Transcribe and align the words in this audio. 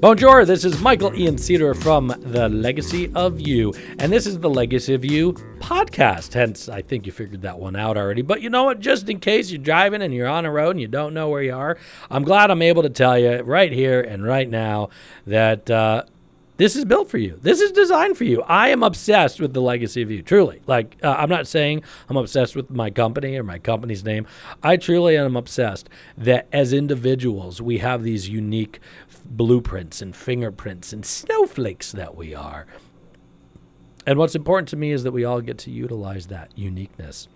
Bonjour, 0.00 0.44
this 0.44 0.64
is 0.64 0.80
Michael 0.80 1.12
Ian 1.12 1.36
Cedar 1.38 1.74
from 1.74 2.14
The 2.20 2.48
Legacy 2.48 3.10
of 3.16 3.40
You, 3.40 3.74
and 3.98 4.12
this 4.12 4.28
is 4.28 4.38
the 4.38 4.48
Legacy 4.48 4.94
of 4.94 5.04
You 5.04 5.32
podcast. 5.58 6.34
Hence, 6.34 6.68
I 6.68 6.82
think 6.82 7.04
you 7.04 7.10
figured 7.10 7.42
that 7.42 7.58
one 7.58 7.74
out 7.74 7.96
already. 7.96 8.22
But 8.22 8.40
you 8.40 8.48
know 8.48 8.62
what? 8.62 8.78
Just 8.78 9.08
in 9.08 9.18
case 9.18 9.50
you're 9.50 9.58
driving 9.58 10.00
and 10.00 10.14
you're 10.14 10.28
on 10.28 10.46
a 10.46 10.52
road 10.52 10.70
and 10.70 10.80
you 10.80 10.86
don't 10.86 11.14
know 11.14 11.28
where 11.28 11.42
you 11.42 11.52
are, 11.52 11.78
I'm 12.12 12.22
glad 12.22 12.52
I'm 12.52 12.62
able 12.62 12.84
to 12.84 12.90
tell 12.90 13.18
you 13.18 13.38
right 13.38 13.72
here 13.72 14.00
and 14.00 14.24
right 14.24 14.48
now 14.48 14.90
that 15.26 15.68
uh, 15.68 16.04
this 16.58 16.74
is 16.74 16.84
built 16.84 17.08
for 17.08 17.18
you. 17.18 17.38
This 17.40 17.60
is 17.60 17.70
designed 17.70 18.18
for 18.18 18.24
you. 18.24 18.42
I 18.42 18.70
am 18.70 18.82
obsessed 18.82 19.40
with 19.40 19.52
the 19.52 19.62
legacy 19.62 20.02
of 20.02 20.10
you, 20.10 20.22
truly. 20.22 20.60
Like, 20.66 20.96
uh, 21.04 21.14
I'm 21.16 21.28
not 21.28 21.46
saying 21.46 21.84
I'm 22.08 22.16
obsessed 22.16 22.56
with 22.56 22.68
my 22.68 22.90
company 22.90 23.36
or 23.36 23.44
my 23.44 23.60
company's 23.60 24.04
name. 24.04 24.26
I 24.60 24.76
truly 24.76 25.16
am 25.16 25.36
obsessed 25.36 25.88
that 26.16 26.48
as 26.52 26.72
individuals, 26.72 27.62
we 27.62 27.78
have 27.78 28.02
these 28.02 28.28
unique 28.28 28.80
blueprints 29.28 30.00
and 30.00 30.14
fingerprints 30.16 30.92
and 30.92 31.04
snowflakes 31.04 31.92
that 31.92 32.16
we 32.16 32.34
are. 32.34 32.66
And 34.06 34.18
what's 34.18 34.34
important 34.34 34.68
to 34.68 34.76
me 34.76 34.90
is 34.90 35.02
that 35.04 35.12
we 35.12 35.24
all 35.24 35.40
get 35.40 35.58
to 35.58 35.70
utilize 35.70 36.28
that 36.28 36.50
uniqueness. 36.56 37.28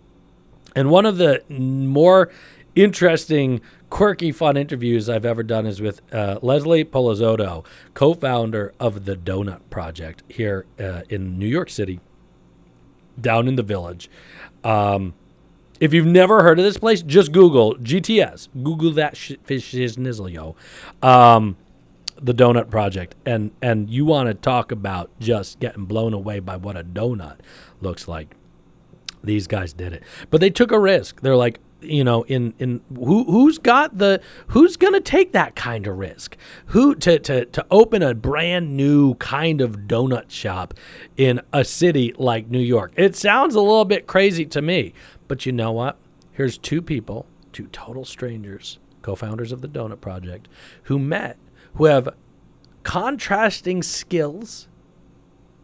And 0.74 0.90
one 0.90 1.04
of 1.04 1.18
the 1.18 1.42
more 1.50 2.30
interesting, 2.74 3.60
quirky, 3.90 4.32
fun 4.32 4.56
interviews 4.56 5.08
I've 5.08 5.26
ever 5.26 5.42
done 5.42 5.66
is 5.66 5.82
with 5.82 6.00
uh, 6.12 6.38
Leslie 6.40 6.84
Polizzotto, 6.84 7.64
co 7.92 8.14
founder 8.14 8.72
of 8.80 9.04
the 9.04 9.16
Doughnut 9.16 9.68
Project 9.68 10.22
here 10.28 10.64
uh, 10.80 11.02
in 11.10 11.38
New 11.38 11.46
York 11.46 11.68
City, 11.68 12.00
down 13.20 13.48
in 13.48 13.56
the 13.56 13.62
village. 13.62 14.10
Um, 14.64 15.12
if 15.80 15.92
you've 15.92 16.06
never 16.06 16.42
heard 16.42 16.58
of 16.58 16.64
this 16.64 16.78
place, 16.78 17.02
just 17.02 17.32
Google 17.32 17.74
GTS. 17.74 18.48
Google 18.62 18.92
that 18.92 19.16
sh- 19.16 19.32
fish 19.42 19.74
nizzle, 19.74 20.32
yo. 20.32 20.54
Um, 21.02 21.56
the 22.22 22.32
Doughnut 22.32 22.70
Project, 22.70 23.14
and 23.26 23.50
and 23.60 23.90
you 23.90 24.04
want 24.04 24.28
to 24.28 24.34
talk 24.34 24.72
about 24.72 25.10
just 25.18 25.60
getting 25.60 25.84
blown 25.84 26.12
away 26.12 26.38
by 26.38 26.56
what 26.56 26.76
a 26.76 26.84
donut 26.84 27.38
looks 27.80 28.06
like. 28.06 28.36
These 29.24 29.46
guys 29.46 29.72
did 29.72 29.92
it, 29.92 30.02
but 30.30 30.40
they 30.40 30.50
took 30.50 30.72
a 30.72 30.78
risk. 30.78 31.20
They're 31.20 31.36
like, 31.36 31.60
you 31.80 32.04
know, 32.04 32.22
in 32.24 32.54
in 32.58 32.80
who 32.94 33.24
who's 33.24 33.58
got 33.58 33.98
the 33.98 34.20
who's 34.48 34.76
going 34.76 34.94
to 34.94 35.00
take 35.00 35.32
that 35.32 35.54
kind 35.54 35.86
of 35.86 35.98
risk? 35.98 36.36
Who 36.66 36.94
to 36.96 37.18
to 37.18 37.44
to 37.46 37.66
open 37.70 38.02
a 38.02 38.14
brand 38.14 38.76
new 38.76 39.14
kind 39.16 39.60
of 39.60 39.80
donut 39.80 40.30
shop 40.30 40.74
in 41.16 41.40
a 41.52 41.64
city 41.64 42.14
like 42.16 42.48
New 42.48 42.60
York? 42.60 42.92
It 42.96 43.16
sounds 43.16 43.54
a 43.54 43.60
little 43.60 43.84
bit 43.84 44.06
crazy 44.06 44.46
to 44.46 44.62
me, 44.62 44.94
but 45.28 45.46
you 45.46 45.52
know 45.52 45.72
what? 45.72 45.98
Here's 46.32 46.56
two 46.56 46.80
people, 46.82 47.26
two 47.52 47.66
total 47.68 48.04
strangers, 48.04 48.78
co-founders 49.02 49.52
of 49.52 49.60
the 49.60 49.68
Doughnut 49.68 50.00
Project, 50.00 50.48
who 50.84 50.98
met 50.98 51.36
who 51.74 51.86
have 51.86 52.08
contrasting 52.82 53.82
skills 53.82 54.68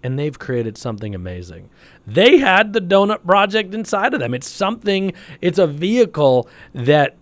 and 0.03 0.19
they've 0.19 0.39
created 0.39 0.79
something 0.79 1.15
amazing. 1.15 1.69
They 2.07 2.39
had 2.39 2.73
the 2.73 2.81
donut 2.81 3.25
project 3.25 3.75
inside 3.75 4.15
of 4.15 4.21
them. 4.21 4.33
It's 4.33 4.49
something, 4.49 5.13
it's 5.41 5.59
a 5.59 5.67
vehicle 5.67 6.49
that 6.73 7.17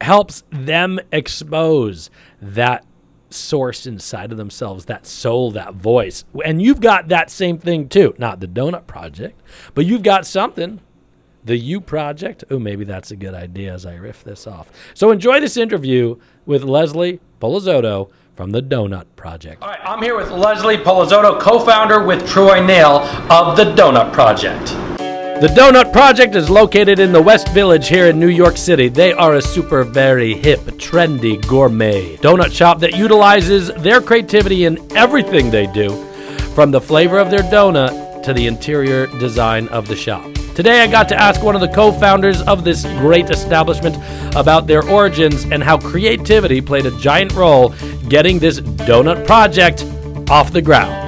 helps 0.00 0.42
them 0.50 0.98
expose 1.12 2.10
that 2.40 2.84
source 3.28 3.86
inside 3.86 4.32
of 4.32 4.38
themselves, 4.38 4.86
that 4.86 5.06
soul, 5.06 5.50
that 5.52 5.74
voice. 5.74 6.24
And 6.44 6.62
you've 6.62 6.80
got 6.80 7.08
that 7.08 7.30
same 7.30 7.58
thing 7.58 7.88
too. 7.88 8.14
Not 8.18 8.40
the 8.40 8.48
donut 8.48 8.86
project, 8.86 9.40
but 9.74 9.84
you've 9.84 10.02
got 10.02 10.26
something. 10.26 10.80
The 11.44 11.56
You 11.56 11.80
Project. 11.80 12.42
Oh, 12.50 12.58
maybe 12.58 12.84
that's 12.84 13.12
a 13.12 13.16
good 13.16 13.32
idea 13.32 13.72
as 13.72 13.86
I 13.86 13.94
riff 13.94 14.24
this 14.24 14.48
off. 14.48 14.68
So 14.94 15.12
enjoy 15.12 15.38
this 15.38 15.56
interview 15.56 16.16
with 16.46 16.62
Leslie 16.62 17.20
Polizzotto 17.40 18.10
from 18.34 18.52
the 18.52 18.62
Doughnut 18.62 19.14
Project. 19.16 19.62
All 19.62 19.68
right, 19.68 19.80
I'm 19.84 20.02
here 20.02 20.16
with 20.16 20.30
Leslie 20.30 20.76
Polizzotto, 20.76 21.40
co-founder 21.40 22.04
with 22.04 22.26
Troy 22.28 22.64
Neal 22.64 22.98
of 23.30 23.56
the 23.56 23.64
Doughnut 23.74 24.12
Project. 24.12 24.74
The 25.38 25.52
Doughnut 25.54 25.92
Project 25.92 26.34
is 26.34 26.48
located 26.48 26.98
in 26.98 27.12
the 27.12 27.20
West 27.20 27.48
Village 27.48 27.88
here 27.88 28.06
in 28.06 28.18
New 28.18 28.28
York 28.28 28.56
City. 28.56 28.88
They 28.88 29.12
are 29.12 29.34
a 29.34 29.42
super 29.42 29.84
very 29.84 30.32
hip, 30.32 30.60
trendy 30.78 31.46
gourmet 31.46 32.16
donut 32.16 32.52
shop 32.52 32.80
that 32.80 32.96
utilizes 32.96 33.68
their 33.74 34.00
creativity 34.00 34.64
in 34.64 34.78
everything 34.96 35.50
they 35.50 35.66
do, 35.66 35.90
from 36.54 36.70
the 36.70 36.80
flavor 36.80 37.18
of 37.18 37.30
their 37.30 37.42
donut 37.42 38.22
to 38.22 38.32
the 38.32 38.46
interior 38.46 39.06
design 39.18 39.68
of 39.68 39.88
the 39.88 39.96
shop. 39.96 40.24
Today, 40.56 40.80
I 40.80 40.86
got 40.86 41.06
to 41.10 41.20
ask 41.20 41.42
one 41.42 41.54
of 41.54 41.60
the 41.60 41.68
co 41.68 41.92
founders 41.92 42.40
of 42.40 42.64
this 42.64 42.84
great 42.98 43.28
establishment 43.28 43.94
about 44.34 44.66
their 44.66 44.88
origins 44.88 45.44
and 45.44 45.62
how 45.62 45.76
creativity 45.76 46.62
played 46.62 46.86
a 46.86 46.98
giant 46.98 47.34
role 47.34 47.74
getting 48.08 48.38
this 48.38 48.60
donut 48.60 49.26
project 49.26 49.84
off 50.30 50.52
the 50.52 50.62
ground 50.62 51.06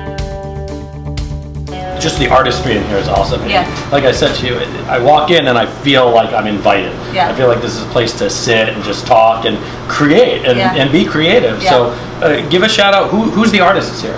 just 1.98 2.19
the 2.20 2.28
artistry 2.28 2.76
in 2.76 2.84
here 2.84 2.97
is 2.97 3.09
awesome. 3.09 3.41
Yeah. 3.48 3.66
Like 3.91 4.04
I 4.04 4.12
said 4.12 4.34
to 4.36 4.47
you, 4.47 4.54
I 4.86 5.00
walk 5.03 5.31
in 5.31 5.48
and 5.48 5.59
I 5.59 5.66
feel 5.82 6.09
like 6.09 6.32
I'm 6.32 6.47
invited. 6.47 6.92
Yeah. 7.12 7.28
I 7.28 7.34
feel 7.34 7.48
like 7.48 7.60
this 7.60 7.75
is 7.75 7.82
a 7.82 7.86
place 7.86 8.16
to 8.19 8.30
sit 8.30 8.69
and 8.69 8.84
just 8.84 9.04
talk 9.04 9.47
and 9.47 9.59
create 9.91 10.44
and, 10.44 10.56
Yeah. 10.56 10.76
and 10.76 10.92
be 10.92 11.04
creative. 11.04 11.60
Yeah. 11.60 11.70
So 11.70 11.84
uh, 12.25 12.48
give 12.50 12.62
a 12.62 12.69
shout 12.69 12.94
out. 12.94 13.10
Who, 13.10 13.25
who's 13.30 13.50
the 13.50 13.59
artists 13.60 14.00
here? 14.00 14.16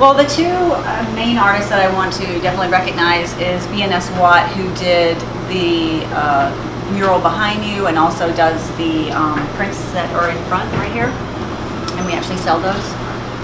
Well, 0.00 0.14
the 0.14 0.24
two 0.24 0.48
uh, 0.48 1.12
main 1.14 1.36
artists 1.36 1.68
that 1.68 1.84
I 1.84 1.92
want 1.92 2.14
to 2.14 2.24
definitely 2.40 2.72
recognize 2.72 3.36
is 3.36 3.60
BNS 3.68 4.08
Watt, 4.18 4.48
who 4.56 4.64
did 4.80 5.20
the 5.52 6.00
uh, 6.16 6.48
mural 6.96 7.20
behind 7.20 7.68
you 7.68 7.84
and 7.86 7.98
also 7.98 8.34
does 8.34 8.56
the 8.78 9.12
um, 9.12 9.36
prints 9.60 9.76
that 9.92 10.08
are 10.16 10.32
in 10.32 10.40
front 10.48 10.72
right 10.80 10.90
here. 10.90 11.12
And 12.00 12.06
we 12.08 12.12
actually 12.16 12.38
sell 12.40 12.56
those 12.58 12.80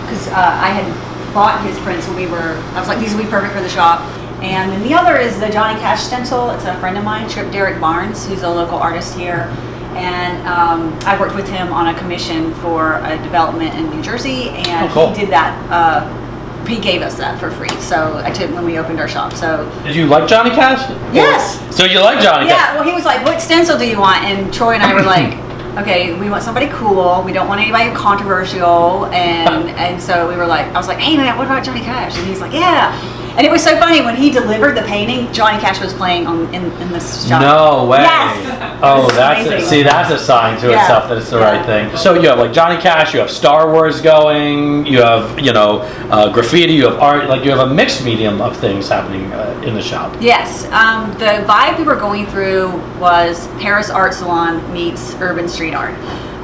because 0.08 0.28
uh, 0.32 0.32
I 0.56 0.72
had 0.72 0.88
bought 1.34 1.60
his 1.60 1.78
prints 1.80 2.08
when 2.08 2.16
we 2.16 2.26
were, 2.26 2.56
I 2.72 2.80
was 2.80 2.88
like, 2.88 3.00
these 3.00 3.14
would 3.14 3.22
be 3.22 3.28
perfect 3.28 3.52
for 3.52 3.60
the 3.60 3.68
shop. 3.68 4.00
And 4.40 4.72
then 4.72 4.82
the 4.82 4.94
other 4.94 5.18
is 5.20 5.38
the 5.38 5.50
Johnny 5.50 5.78
Cash 5.78 6.04
stencil. 6.04 6.48
It's 6.56 6.64
a 6.64 6.72
friend 6.80 6.96
of 6.96 7.04
mine, 7.04 7.28
Trip 7.28 7.52
Derek 7.52 7.78
Barnes, 7.82 8.26
who's 8.26 8.44
a 8.44 8.48
local 8.48 8.78
artist 8.78 9.12
here. 9.14 9.52
And 9.92 10.40
um, 10.48 10.96
I 11.04 11.20
worked 11.20 11.34
with 11.34 11.50
him 11.50 11.68
on 11.74 11.94
a 11.94 11.98
commission 11.98 12.54
for 12.64 12.96
a 13.04 13.20
development 13.22 13.74
in 13.74 13.90
New 13.90 14.02
Jersey, 14.02 14.48
and 14.48 14.88
Oh, 14.90 14.94
cool. 14.94 15.12
he 15.12 15.20
did 15.20 15.30
that. 15.30 15.52
Uh, 15.70 16.22
he 16.66 16.78
gave 16.80 17.02
us 17.02 17.16
that 17.16 17.38
for 17.38 17.50
free. 17.50 17.68
So 17.80 18.20
I 18.24 18.30
took 18.30 18.50
when 18.52 18.64
we 18.64 18.78
opened 18.78 19.00
our 19.00 19.08
shop. 19.08 19.32
So 19.32 19.70
Did 19.84 19.94
you 19.96 20.06
like 20.06 20.28
Johnny 20.28 20.50
Cash? 20.50 20.80
Yes. 21.14 21.60
So 21.76 21.84
you 21.84 22.00
like 22.00 22.20
Johnny 22.20 22.46
Cash? 22.48 22.56
yeah, 22.58 22.74
well, 22.74 22.84
he 22.84 22.92
was 22.92 23.04
like, 23.04 23.24
"What 23.24 23.40
stencil 23.40 23.78
do 23.78 23.86
you 23.86 23.98
want?" 24.00 24.24
And 24.24 24.52
Troy 24.52 24.74
and 24.74 24.82
I 24.82 24.94
were 24.94 25.02
like, 25.02 25.34
"Okay, 25.78 26.18
we 26.18 26.28
want 26.30 26.42
somebody 26.42 26.68
cool. 26.68 27.22
We 27.24 27.32
don't 27.32 27.48
want 27.48 27.60
anybody 27.60 27.94
controversial." 27.94 29.06
And 29.06 29.68
and 29.84 30.02
so 30.02 30.28
we 30.28 30.36
were 30.36 30.46
like, 30.46 30.66
I 30.68 30.78
was 30.78 30.88
like, 30.88 30.98
"Hey 30.98 31.16
man, 31.16 31.36
what 31.38 31.46
about 31.46 31.64
Johnny 31.64 31.80
Cash?" 31.80 32.16
And 32.16 32.26
he's 32.26 32.40
like, 32.40 32.52
"Yeah." 32.52 32.92
And 33.36 33.46
it 33.46 33.50
was 33.50 33.62
so 33.62 33.76
funny 33.78 34.00
when 34.00 34.16
he 34.16 34.30
delivered 34.30 34.76
the 34.76 34.82
painting. 34.82 35.30
Johnny 35.30 35.60
Cash 35.60 35.78
was 35.80 35.92
playing 35.92 36.26
on 36.26 36.52
in, 36.54 36.72
in 36.80 36.90
this 36.90 37.28
shop. 37.28 37.42
No 37.42 37.84
way. 37.84 37.98
Yes. 37.98 38.78
Oh, 38.82 39.10
that's 39.10 39.46
a, 39.46 39.60
see, 39.60 39.82
that's 39.82 40.10
a 40.10 40.18
sign 40.18 40.58
to 40.60 40.70
Yeah. 40.70 40.80
itself 40.80 41.08
that 41.10 41.18
it's 41.18 41.28
the 41.30 41.38
Yeah. 41.38 41.50
right 41.50 41.66
thing. 41.66 41.94
So 41.98 42.14
you 42.14 42.28
have 42.30 42.38
like 42.38 42.52
Johnny 42.54 42.78
Cash, 42.80 43.12
you 43.12 43.20
have 43.20 43.30
Star 43.30 43.70
Wars 43.70 44.00
going, 44.00 44.86
you 44.86 45.02
have 45.02 45.38
you 45.38 45.52
know 45.52 45.80
uh, 46.10 46.30
graffiti, 46.30 46.72
you 46.72 46.88
have 46.88 46.98
art, 46.98 47.28
like 47.28 47.44
you 47.44 47.50
have 47.50 47.60
a 47.60 47.72
mixed 47.74 48.04
medium 48.04 48.40
of 48.40 48.56
things 48.56 48.88
happening 48.88 49.30
uh, 49.32 49.62
in 49.66 49.74
the 49.74 49.82
shop. 49.82 50.16
Yes, 50.18 50.64
um, 50.72 51.12
the 51.18 51.44
vibe 51.46 51.78
we 51.78 51.84
were 51.84 51.96
going 51.96 52.26
through 52.26 52.68
was 52.98 53.48
Paris 53.58 53.90
Art 53.90 54.14
Salon 54.14 54.62
meets 54.72 55.14
urban 55.20 55.46
street 55.46 55.74
art. 55.74 55.94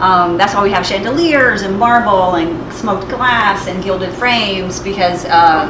Um, 0.00 0.36
that's 0.36 0.52
why 0.52 0.62
we 0.62 0.70
have 0.72 0.84
chandeliers 0.84 1.62
and 1.62 1.78
marble 1.78 2.34
and 2.34 2.72
smoked 2.74 3.08
glass 3.08 3.68
and 3.68 3.82
gilded 3.84 4.12
frames 4.14 4.80
because 4.80 5.24
uh, 5.26 5.68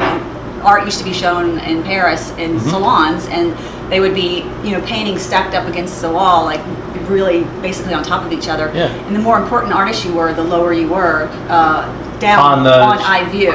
art 0.62 0.84
used 0.84 0.98
to 0.98 1.04
be 1.04 1.12
shown 1.12 1.58
in 1.60 1.82
Paris 1.82 2.30
in 2.32 2.58
salons 2.60 3.26
and 3.26 3.56
they 3.90 4.00
would 4.00 4.14
be, 4.14 4.38
you 4.64 4.70
know, 4.70 4.80
paintings 4.86 5.22
stacked 5.22 5.54
up 5.54 5.68
against 5.68 6.00
the 6.00 6.10
wall, 6.10 6.44
like 6.44 6.60
really 7.08 7.44
basically 7.60 7.92
on 7.94 8.02
top 8.02 8.24
of 8.24 8.32
each 8.32 8.48
other. 8.48 8.72
Yeah. 8.74 8.86
And 9.06 9.14
the 9.14 9.20
more 9.20 9.38
important 9.40 9.74
artist 9.74 10.04
you 10.04 10.14
were, 10.14 10.32
the 10.32 10.44
lower 10.44 10.72
you 10.72 10.88
were 10.88 11.28
uh, 11.48 12.11
down 12.22 12.38
On 12.58 12.62
the- 12.64 12.80
on 12.80 12.98
eye 12.98 13.28
view. 13.30 13.52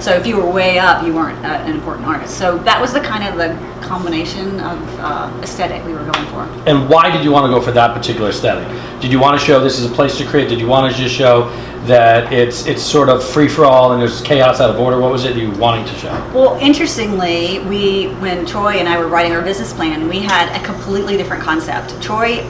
So 0.00 0.12
if 0.12 0.26
you 0.26 0.36
were 0.36 0.50
way 0.50 0.78
up, 0.80 1.04
you 1.04 1.14
weren't 1.14 1.38
uh, 1.44 1.48
an 1.48 1.70
important 1.72 2.06
artist. 2.06 2.36
So 2.36 2.58
that 2.58 2.80
was 2.80 2.92
the 2.92 3.00
kind 3.00 3.22
of 3.24 3.36
the 3.36 3.56
combination 3.86 4.58
of 4.60 5.00
uh, 5.00 5.32
aesthetic 5.42 5.84
we 5.86 5.92
were 5.92 6.04
going 6.04 6.26
for. 6.26 6.42
And 6.66 6.88
why 6.88 7.10
did 7.10 7.24
you 7.24 7.30
want 7.30 7.46
to 7.46 7.50
go 7.56 7.60
for 7.64 7.70
that 7.72 7.94
particular 7.96 8.30
aesthetic? 8.30 8.66
Did 9.00 9.12
you 9.12 9.20
want 9.20 9.38
to 9.40 9.44
show 9.46 9.60
this 9.60 9.78
is 9.78 9.90
a 9.90 9.94
place 9.94 10.18
to 10.18 10.24
create? 10.26 10.48
Did 10.48 10.58
you 10.60 10.66
want 10.66 10.92
to 10.92 11.00
just 11.00 11.14
show 11.14 11.50
that 11.86 12.32
it's 12.32 12.66
it's 12.66 12.82
sort 12.82 13.08
of 13.08 13.24
free 13.24 13.48
for 13.48 13.64
all 13.64 13.92
and 13.92 14.00
there's 14.02 14.20
chaos 14.22 14.60
out 14.60 14.70
of 14.70 14.78
order? 14.80 15.00
What 15.00 15.12
was 15.12 15.24
it 15.24 15.36
you 15.36 15.50
wanting 15.52 15.84
to 15.86 15.94
show? 15.94 16.12
Well, 16.34 16.58
interestingly, 16.60 17.60
we 17.60 18.08
when 18.20 18.44
Troy 18.44 18.74
and 18.80 18.88
I 18.88 18.98
were 18.98 19.08
writing 19.08 19.32
our 19.32 19.42
business 19.42 19.72
plan, 19.72 20.08
we 20.08 20.18
had 20.20 20.46
a 20.60 20.64
completely 20.64 21.16
different 21.16 21.42
concept. 21.44 22.00
Troy 22.02 22.44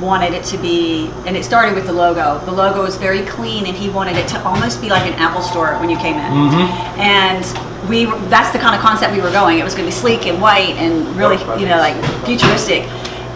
wanted 0.00 0.32
it 0.32 0.44
to 0.46 0.58
be, 0.58 1.08
and 1.26 1.36
it 1.36 1.44
started 1.44 1.74
with 1.74 1.86
the 1.86 1.92
logo. 1.92 2.44
The 2.44 2.52
logo 2.52 2.82
was 2.82 2.96
very 2.96 3.24
clean, 3.24 3.66
and 3.66 3.76
he 3.76 3.88
wanted 3.90 4.16
it 4.16 4.28
to 4.28 4.42
almost 4.44 4.80
be 4.80 4.88
like 4.88 5.06
an 5.10 5.14
Apple 5.14 5.42
store 5.42 5.78
when 5.78 5.88
you 5.88 5.96
came 5.96 6.16
in. 6.16 6.32
Mm-hmm. 6.32 7.00
And 7.00 7.44
we 7.88 8.06
that's 8.28 8.50
the 8.52 8.58
kind 8.58 8.74
of 8.74 8.80
concept 8.80 9.12
we 9.12 9.20
were 9.20 9.30
going. 9.30 9.58
It 9.58 9.64
was 9.64 9.74
going 9.74 9.88
to 9.88 9.94
be 9.94 10.00
sleek 10.00 10.26
and 10.26 10.40
white 10.40 10.76
and 10.76 11.04
really, 11.16 11.38
you 11.60 11.68
know, 11.68 11.78
like 11.78 11.96
futuristic. 12.24 12.84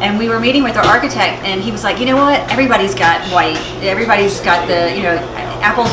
And 0.00 0.17
we 0.17 0.29
were 0.29 0.38
meeting 0.38 0.62
with 0.62 0.76
our 0.76 0.87
architect, 0.87 1.43
and 1.44 1.61
he 1.61 1.73
was 1.73 1.82
like, 1.82 1.99
you 1.99 2.06
know 2.06 2.17
what? 2.17 2.41
Everybody's 2.50 2.94
got 2.94 3.20
white. 3.32 3.58
Everybody's 3.82 4.41
got 4.41 4.69
the, 4.69 4.94
you 4.96 5.02
know, 5.02 5.17
apples, 5.60 5.93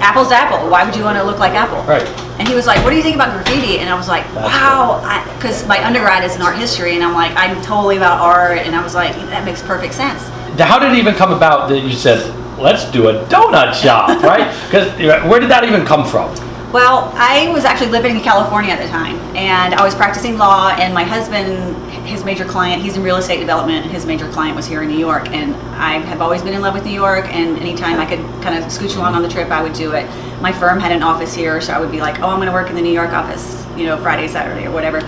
apples 0.00 0.32
apple. 0.32 0.68
Why 0.70 0.84
would 0.84 0.96
you 0.96 1.04
want 1.04 1.18
to 1.18 1.24
look 1.24 1.38
like 1.38 1.52
Apple? 1.52 1.82
Right. 1.84 2.06
And 2.38 2.46
he 2.46 2.54
was 2.54 2.66
like, 2.66 2.82
"What 2.84 2.90
do 2.90 2.96
you 2.96 3.02
think 3.02 3.16
about 3.16 3.32
graffiti?" 3.32 3.78
And 3.78 3.88
I 3.88 3.96
was 3.96 4.08
like, 4.08 4.24
That's 4.34 4.46
"Wow," 4.46 5.00
because 5.36 5.66
my 5.66 5.84
undergrad 5.84 6.24
is 6.24 6.36
in 6.36 6.42
art 6.42 6.56
history, 6.56 6.94
and 6.94 7.04
I'm 7.04 7.14
like, 7.14 7.32
I'm 7.36 7.60
totally 7.62 7.96
about 7.96 8.20
art, 8.20 8.58
and 8.58 8.74
I 8.74 8.82
was 8.82 8.94
like, 8.94 9.14
that 9.30 9.44
makes 9.44 9.62
perfect 9.62 9.94
sense. 9.94 10.22
How 10.58 10.78
did 10.78 10.92
it 10.92 10.98
even 10.98 11.14
come 11.14 11.32
about 11.32 11.68
that 11.68 11.80
you 11.80 11.92
said, 11.92 12.34
let's 12.58 12.90
do 12.90 13.08
a 13.08 13.24
donut 13.26 13.74
shop, 13.74 14.22
right? 14.22 14.52
Because 14.66 14.88
where 15.28 15.40
did 15.40 15.50
that 15.50 15.64
even 15.64 15.84
come 15.86 16.06
from? 16.06 16.34
Well, 16.72 17.10
I 17.14 17.50
was 17.50 17.64
actually 17.64 17.90
living 17.90 18.14
in 18.16 18.22
California 18.22 18.70
at 18.72 18.82
the 18.82 18.88
time, 18.88 19.16
and 19.34 19.74
I 19.74 19.82
was 19.82 19.94
practicing 19.94 20.36
law. 20.36 20.68
And 20.78 20.92
my 20.92 21.02
husband, 21.02 21.74
his 22.06 22.24
major 22.26 22.44
client, 22.44 22.82
he's 22.82 22.94
in 22.94 23.02
real 23.02 23.16
estate 23.16 23.38
development. 23.40 23.84
and 23.86 23.90
His 23.90 24.04
major 24.04 24.28
client 24.30 24.54
was 24.54 24.66
here 24.66 24.82
in 24.82 24.88
New 24.90 24.98
York, 24.98 25.30
and 25.30 25.54
I 25.80 25.94
have 26.00 26.20
always 26.20 26.42
been 26.42 26.52
in 26.52 26.60
love 26.60 26.74
with 26.74 26.84
New 26.84 26.92
York. 26.92 27.24
And 27.34 27.56
anytime 27.58 27.98
I 27.98 28.04
could 28.04 28.18
kind 28.42 28.54
of 28.62 28.64
scooch 28.70 28.96
along 28.96 29.14
on 29.14 29.22
the 29.22 29.30
trip, 29.30 29.50
I 29.50 29.62
would 29.62 29.72
do 29.72 29.92
it. 29.92 30.06
My 30.42 30.52
firm 30.52 30.78
had 30.78 30.92
an 30.92 31.02
office 31.02 31.34
here, 31.34 31.58
so 31.62 31.72
I 31.72 31.80
would 31.80 31.90
be 31.90 32.00
like, 32.00 32.20
"Oh, 32.20 32.28
I'm 32.28 32.36
going 32.36 32.48
to 32.48 32.52
work 32.52 32.68
in 32.68 32.76
the 32.76 32.82
New 32.82 32.92
York 32.92 33.12
office, 33.12 33.64
you 33.74 33.86
know, 33.86 33.96
Friday, 33.96 34.28
Saturday, 34.28 34.66
or 34.66 34.70
whatever." 34.70 34.98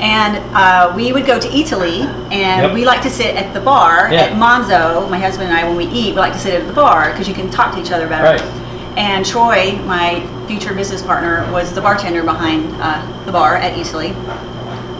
And 0.00 0.36
uh, 0.54 0.92
we 0.94 1.12
would 1.12 1.24
go 1.26 1.40
to 1.40 1.48
Eataly, 1.48 2.02
and 2.30 2.62
Yep. 2.66 2.74
we 2.74 2.84
like 2.84 3.00
to 3.02 3.10
sit 3.10 3.34
at 3.34 3.54
the 3.54 3.60
bar 3.60 4.12
Yeah. 4.12 4.24
at 4.24 4.32
Manzo. 4.32 5.08
My 5.08 5.18
husband 5.18 5.48
and 5.48 5.56
I, 5.58 5.64
when 5.66 5.76
we 5.76 5.86
eat, 5.86 6.10
we 6.14 6.20
like 6.20 6.34
to 6.34 6.38
sit 6.38 6.52
at 6.54 6.66
the 6.66 6.72
bar 6.74 7.10
because 7.12 7.26
you 7.26 7.34
can 7.34 7.50
talk 7.50 7.74
to 7.74 7.80
each 7.80 7.90
other 7.92 8.06
better. 8.06 8.44
Right. 8.44 8.98
And 8.98 9.24
Troy, 9.24 9.72
my 9.86 10.22
future 10.48 10.74
business 10.74 11.02
partner, 11.02 11.50
was 11.52 11.72
the 11.72 11.80
bartender 11.80 12.24
behind 12.24 12.74
uh, 12.80 13.24
the 13.26 13.30
bar 13.30 13.56
at 13.56 13.74
Eataly. 13.74 14.14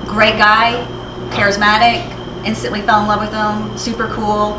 Great 0.06 0.36
guy, 0.36 0.86
charismatic, 1.30 2.04
instantly 2.46 2.82
fell 2.82 3.00
in 3.00 3.08
love 3.08 3.20
with 3.20 3.32
him, 3.32 3.76
super 3.76 4.06
cool. 4.08 4.54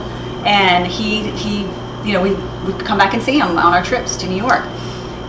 And 0.46 0.88
he, 0.88 1.30
he 1.32 1.62
you 2.04 2.14
know, 2.14 2.22
we 2.22 2.34
would 2.66 2.84
come 2.84 2.98
back 2.98 3.14
and 3.14 3.22
see 3.22 3.40
him 3.40 3.58
on 3.58 3.74
our 3.74 3.84
trips 3.84 4.18
to 4.18 4.28
New 4.28 4.36
York. 4.36 4.66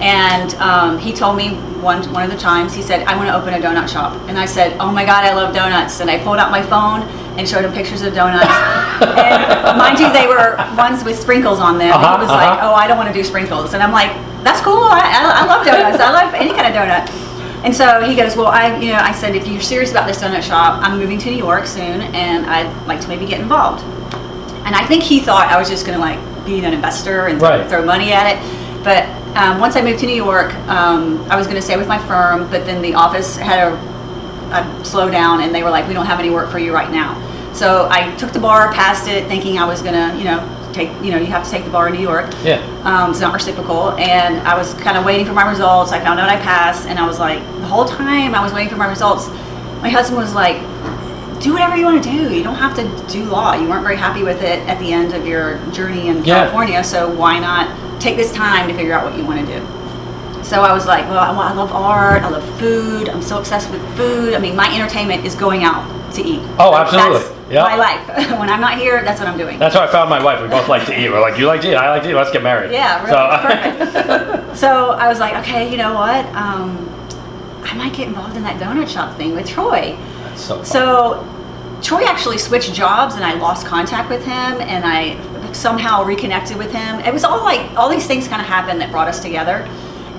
And 0.01 0.55
um, 0.55 0.99
he 0.99 1.13
told 1.13 1.37
me 1.37 1.51
one, 1.83 2.11
one 2.13 2.25
of 2.25 2.31
the 2.31 2.39
times, 2.39 2.75
he 2.75 2.81
said, 2.81 3.07
I 3.07 3.17
want 3.17 3.29
to 3.29 3.37
open 3.37 3.53
a 3.53 3.59
donut 3.59 3.87
shop. 3.87 4.17
And 4.29 4.39
I 4.39 4.47
said, 4.47 4.79
Oh 4.81 4.91
my 4.91 5.05
God, 5.05 5.25
I 5.25 5.35
love 5.35 5.55
donuts. 5.55 6.01
And 6.01 6.11
I 6.11 6.23
pulled 6.25 6.39
out 6.39 6.51
my 6.51 6.63
phone 6.63 7.03
and 7.39 7.47
showed 7.47 7.65
him 7.65 7.73
pictures 7.73 8.01
of 8.01 8.15
donuts. 8.15 8.47
and 9.03 9.79
mind 9.79 9.99
you, 9.99 10.11
they 10.13 10.27
were 10.27 10.57
ones 10.77 11.05
with 11.05 11.19
sprinkles 11.19 11.61
on 11.61 11.77
them. 11.77 11.93
Uh-huh, 11.93 12.17
he 12.17 12.23
was 12.23 12.31
like, 12.31 12.49
uh-huh. 12.49 12.71
Oh, 12.71 12.75
I 12.75 12.87
don't 12.87 12.97
want 12.97 13.09
to 13.09 13.15
do 13.15 13.23
sprinkles. 13.23 13.75
And 13.75 13.83
I'm 13.83 13.93
like, 13.93 14.11
That's 14.43 14.61
cool. 14.61 14.83
I, 14.83 15.01
I, 15.01 15.43
I 15.43 15.47
love 15.47 15.67
donuts. 15.67 16.01
I 16.01 16.11
love 16.11 16.35
any 16.35 16.51
kind 16.53 16.67
of 16.67 16.75
donut. 16.75 17.09
And 17.65 17.75
so 17.77 18.01
he 18.03 18.15
goes, 18.17 18.37
Well, 18.37 18.47
I, 18.47 18.79
you 18.81 18.89
know, 18.93 18.99
I 18.99 19.13
said, 19.13 19.35
If 19.37 19.47
you're 19.47 19.61
serious 19.61 19.91
about 19.91 20.07
this 20.07 20.19
donut 20.23 20.43
shop, 20.43 20.81
I'm 20.83 20.99
moving 20.99 21.19
to 21.19 21.31
New 21.31 21.37
York 21.37 21.67
soon 21.67 22.01
and 22.01 22.47
I'd 22.47 22.71
like 22.87 23.01
to 23.03 23.09
maybe 23.09 23.27
get 23.27 23.41
involved. 23.41 23.85
And 24.65 24.75
I 24.75 24.87
think 24.87 25.03
he 25.03 25.21
thought 25.21 25.49
I 25.53 25.59
was 25.59 25.69
just 25.69 25.85
going 25.87 25.97
to 25.99 26.01
like 26.01 26.19
be 26.47 26.59
an 26.65 26.73
investor 26.73 27.27
and 27.27 27.41
Right. 27.41 27.69
throw 27.69 27.85
money 27.85 28.13
at 28.13 28.35
it. 28.37 28.85
But 28.85 29.05
um, 29.37 29.61
once 29.61 29.77
I 29.77 29.83
moved 29.83 30.01
to 30.01 30.07
New 30.07 30.15
York, 30.17 30.55
um, 30.69 31.21
I 31.31 31.37
was 31.37 31.47
going 31.47 31.57
to 31.57 31.63
stay 31.63 31.77
with 31.77 31.87
my 31.87 31.99
firm, 32.07 32.51
but 32.51 32.65
then 32.65 32.81
the 32.83 32.95
office 32.95 33.37
had 33.37 33.69
a, 33.69 33.75
a 34.53 34.63
slowdown 34.83 35.43
and 35.45 35.55
they 35.55 35.63
were 35.63 35.71
like, 35.71 35.87
we 35.87 35.93
don't 35.95 36.07
have 36.07 36.19
any 36.19 36.31
work 36.31 36.51
for 36.51 36.59
you 36.59 36.73
right 36.73 36.91
now. 36.91 37.15
So 37.53 37.89
I 37.91 38.15
took 38.17 38.33
the 38.33 38.39
bar, 38.41 38.73
passed 38.73 39.07
it, 39.09 39.27
thinking 39.29 39.59
I 39.59 39.65
was 39.67 39.83
going 39.83 39.95
to, 39.95 40.17
you 40.19 40.25
know, 40.25 40.39
take, 40.73 40.89
you 41.03 41.11
know, 41.11 41.19
you 41.19 41.27
have 41.27 41.45
to 41.45 41.51
take 41.51 41.65
the 41.65 41.71
bar 41.71 41.89
in 41.89 41.95
New 41.95 42.01
York. 42.01 42.33
Yeah. 42.43 42.61
Um, 42.85 43.11
it's 43.11 43.21
not 43.21 43.33
reciprocal. 43.35 43.93
And 43.93 44.39
I 44.47 44.57
was 44.57 44.75
kind 44.75 44.97
of 44.97 45.05
waiting 45.05 45.27
for 45.27 45.33
my 45.33 45.49
results. 45.49 45.93
I 45.93 46.01
found 46.01 46.21
out 46.21 46.29
I 46.29 46.37
passed, 46.37 46.87
and 46.87 46.99
I 46.99 47.07
was 47.07 47.19
like, 47.19 47.43
the 47.61 47.67
whole 47.67 47.85
time 47.85 48.35
I 48.35 48.43
was 48.43 48.53
waiting 48.53 48.71
for 48.71 48.77
my 48.77 48.89
results, 48.89 49.29
my 49.83 49.89
husband 49.89 50.19
was 50.19 50.35
like, 50.35 50.57
do 51.41 51.53
whatever 51.55 51.77
you 51.77 51.85
want 51.87 52.03
to 52.05 52.11
do. 52.11 52.35
You 52.35 52.43
don't 52.43 52.57
have 52.57 52.77
to 52.77 53.13
do 53.13 53.25
law. 53.25 53.55
You 53.55 53.69
weren't 53.69 53.83
very 53.83 53.97
happy 53.97 54.23
with 54.23 54.43
it 54.43 54.59
at 54.69 54.79
the 54.79 54.93
end 54.93 55.15
of 55.15 55.27
your 55.27 55.59
journey 55.73 56.09
in 56.09 56.23
Yeah. 56.25 56.41
California, 56.45 56.85
so 56.85 57.11
why 57.15 57.39
not 57.39 58.01
take 58.01 58.17
this 58.17 58.33
time 58.33 58.69
to 58.69 58.75
figure 58.75 58.93
out 58.93 59.05
what 59.05 59.17
you 59.17 59.25
want 59.25 59.47
to 59.47 59.59
do? 59.59 60.45
So 60.45 60.63
I 60.63 60.73
was 60.73 60.87
like, 60.87 61.05
well, 61.09 61.19
I 61.19 61.31
I 61.31 61.53
love 61.55 61.73
art, 61.73 62.23
I 62.23 62.29
love 62.29 62.59
food, 62.59 63.09
I'm 63.09 63.23
so 63.23 63.39
obsessed 63.39 63.71
with 63.71 63.81
food. 63.97 64.35
I 64.35 64.39
mean, 64.39 64.57
my 64.57 64.75
entertainment 64.75 65.25
is 65.25 65.35
going 65.35 65.65
out 65.65 65.85
to 66.15 66.23
eat. 66.23 66.41
Oh, 66.59 66.75
absolutely. 66.75 67.21
That's 67.21 67.40
Yeah. 67.51 67.65
my 67.65 67.75
life. 67.77 68.07
when 68.39 68.49
I'm 68.49 68.61
not 68.61 68.79
here, 68.79 69.03
that's 69.03 69.21
what 69.21 69.29
I'm 69.29 69.37
doing. 69.37 69.59
That's 69.59 69.75
how 69.75 69.83
I 69.83 69.89
found 69.89 70.09
my 70.09 70.23
wife. 70.23 70.41
We 70.41 70.49
both 70.49 70.69
like 70.69 70.87
to 70.87 70.99
eat. 70.99 71.11
We're 71.11 71.21
like, 71.21 71.39
you 71.39 71.47
like 71.47 71.61
to 71.63 71.71
eat, 71.71 71.75
I 71.75 71.91
like 71.91 72.03
to 72.05 72.11
eat. 72.11 72.15
Let's 72.15 72.31
get 72.31 72.43
married. 72.43 72.71
Yeah, 72.73 73.01
really, 73.03 73.13
So, 73.13 74.07
perfect. 74.07 74.57
so 74.63 74.91
I 74.91 75.09
was 75.09 75.19
like, 75.19 75.35
okay, 75.45 75.71
you 75.71 75.77
know 75.77 75.95
what? 75.95 76.25
Um, 76.35 76.87
I 77.65 77.75
might 77.75 77.93
get 77.93 78.09
involved 78.09 78.37
in 78.37 78.43
that 78.45 78.61
donut 78.61 78.89
shop 78.89 79.17
thing 79.17 79.35
with 79.35 79.49
Troy. 79.49 79.97
That's 80.23 80.43
so. 80.43 80.57
fun. 80.57 80.65
So 80.65 81.81
Troy 81.83 82.05
actually 82.05 82.39
switched 82.39 82.73
jobs, 82.73 83.15
and 83.15 83.25
I 83.25 83.35
lost 83.35 83.67
contact 83.67 84.11
with 84.11 84.25
him, 84.25 84.61
and 84.61 84.85
I 84.85 85.53
somehow 85.53 86.05
reconnected 86.05 86.57
with 86.57 86.73
him. 86.73 87.01
It 87.01 87.13
was 87.13 87.25
all 87.25 87.43
like 87.43 87.77
all 87.77 87.89
these 87.89 88.07
things 88.07 88.29
kind 88.29 88.41
of 88.41 88.47
happened 88.47 88.81
that 88.81 88.91
brought 88.91 89.09
us 89.09 89.21
together. 89.21 89.69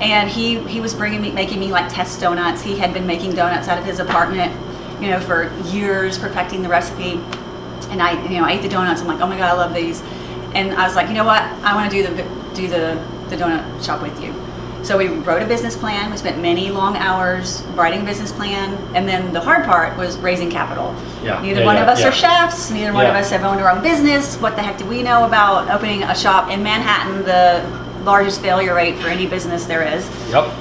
And 0.01 0.29
he 0.29 0.59
he 0.67 0.81
was 0.81 0.93
bringing 0.93 1.21
me, 1.21 1.31
making 1.31 1.59
me 1.59 1.71
like 1.71 1.91
test 1.93 2.19
donuts. 2.19 2.61
He 2.63 2.77
had 2.77 2.93
been 2.93 3.05
making 3.05 3.33
donuts 3.35 3.67
out 3.67 3.77
of 3.77 3.85
his 3.85 3.99
apartment, 3.99 4.51
you 5.01 5.09
know, 5.09 5.19
for 5.19 5.51
years, 5.65 6.17
perfecting 6.17 6.61
the 6.61 6.69
recipe. 6.69 7.13
And 7.89 8.01
I, 8.01 8.21
you 8.23 8.39
know, 8.39 8.45
I 8.45 8.53
ate 8.53 8.61
the 8.61 8.69
donuts. 8.69 9.01
I'm 9.01 9.07
like, 9.07 9.19
oh 9.19 9.27
my 9.27 9.37
god, 9.37 9.49
I 9.49 9.53
love 9.53 9.73
these. 9.73 10.01
And 10.53 10.73
I 10.73 10.85
was 10.85 10.95
like, 10.95 11.07
you 11.07 11.13
know 11.13 11.25
what? 11.25 11.41
I 11.41 11.75
want 11.75 11.91
to 11.91 11.97
do 11.97 12.07
the 12.07 12.23
do 12.53 12.67
the 12.67 13.03
the 13.29 13.37
donut 13.37 13.83
shop 13.83 14.01
with 14.01 14.21
you. 14.21 14.33
So 14.83 14.97
we 14.97 15.07
wrote 15.07 15.43
a 15.43 15.45
business 15.45 15.75
plan. 15.75 16.09
We 16.09 16.17
spent 16.17 16.41
many 16.41 16.71
long 16.71 16.97
hours 16.97 17.61
writing 17.75 18.01
a 18.01 18.03
business 18.03 18.31
plan, 18.31 18.73
and 18.95 19.07
then 19.07 19.31
the 19.31 19.39
hard 19.39 19.65
part 19.65 19.97
was 19.97 20.17
raising 20.17 20.49
capital. 20.49 20.95
Yeah, 21.23 21.41
Neither 21.41 21.61
yeah, 21.61 21.65
one 21.65 21.75
yeah, 21.75 21.83
of 21.83 21.87
us 21.87 22.01
yeah. 22.01 22.09
are 22.09 22.11
chefs. 22.11 22.71
Neither 22.71 22.91
one 22.91 23.05
of 23.05 23.15
us 23.15 23.29
have 23.29 23.43
owned 23.43 23.61
our 23.61 23.69
own 23.69 23.83
business. 23.83 24.37
What 24.37 24.55
the 24.55 24.63
heck 24.63 24.77
do 24.77 24.85
we 24.85 25.03
know 25.03 25.25
about 25.25 25.69
opening 25.69 26.03
a 26.03 26.15
shop 26.15 26.49
in 26.49 26.63
Manhattan, 26.63 27.23
the 27.23 28.03
largest 28.03 28.41
failure 28.41 28.73
rate 28.73 28.97
for 28.97 29.07
any 29.07 29.27
business 29.27 29.65
there 29.65 29.83
is? 29.83 30.09
Yep. 30.31 30.51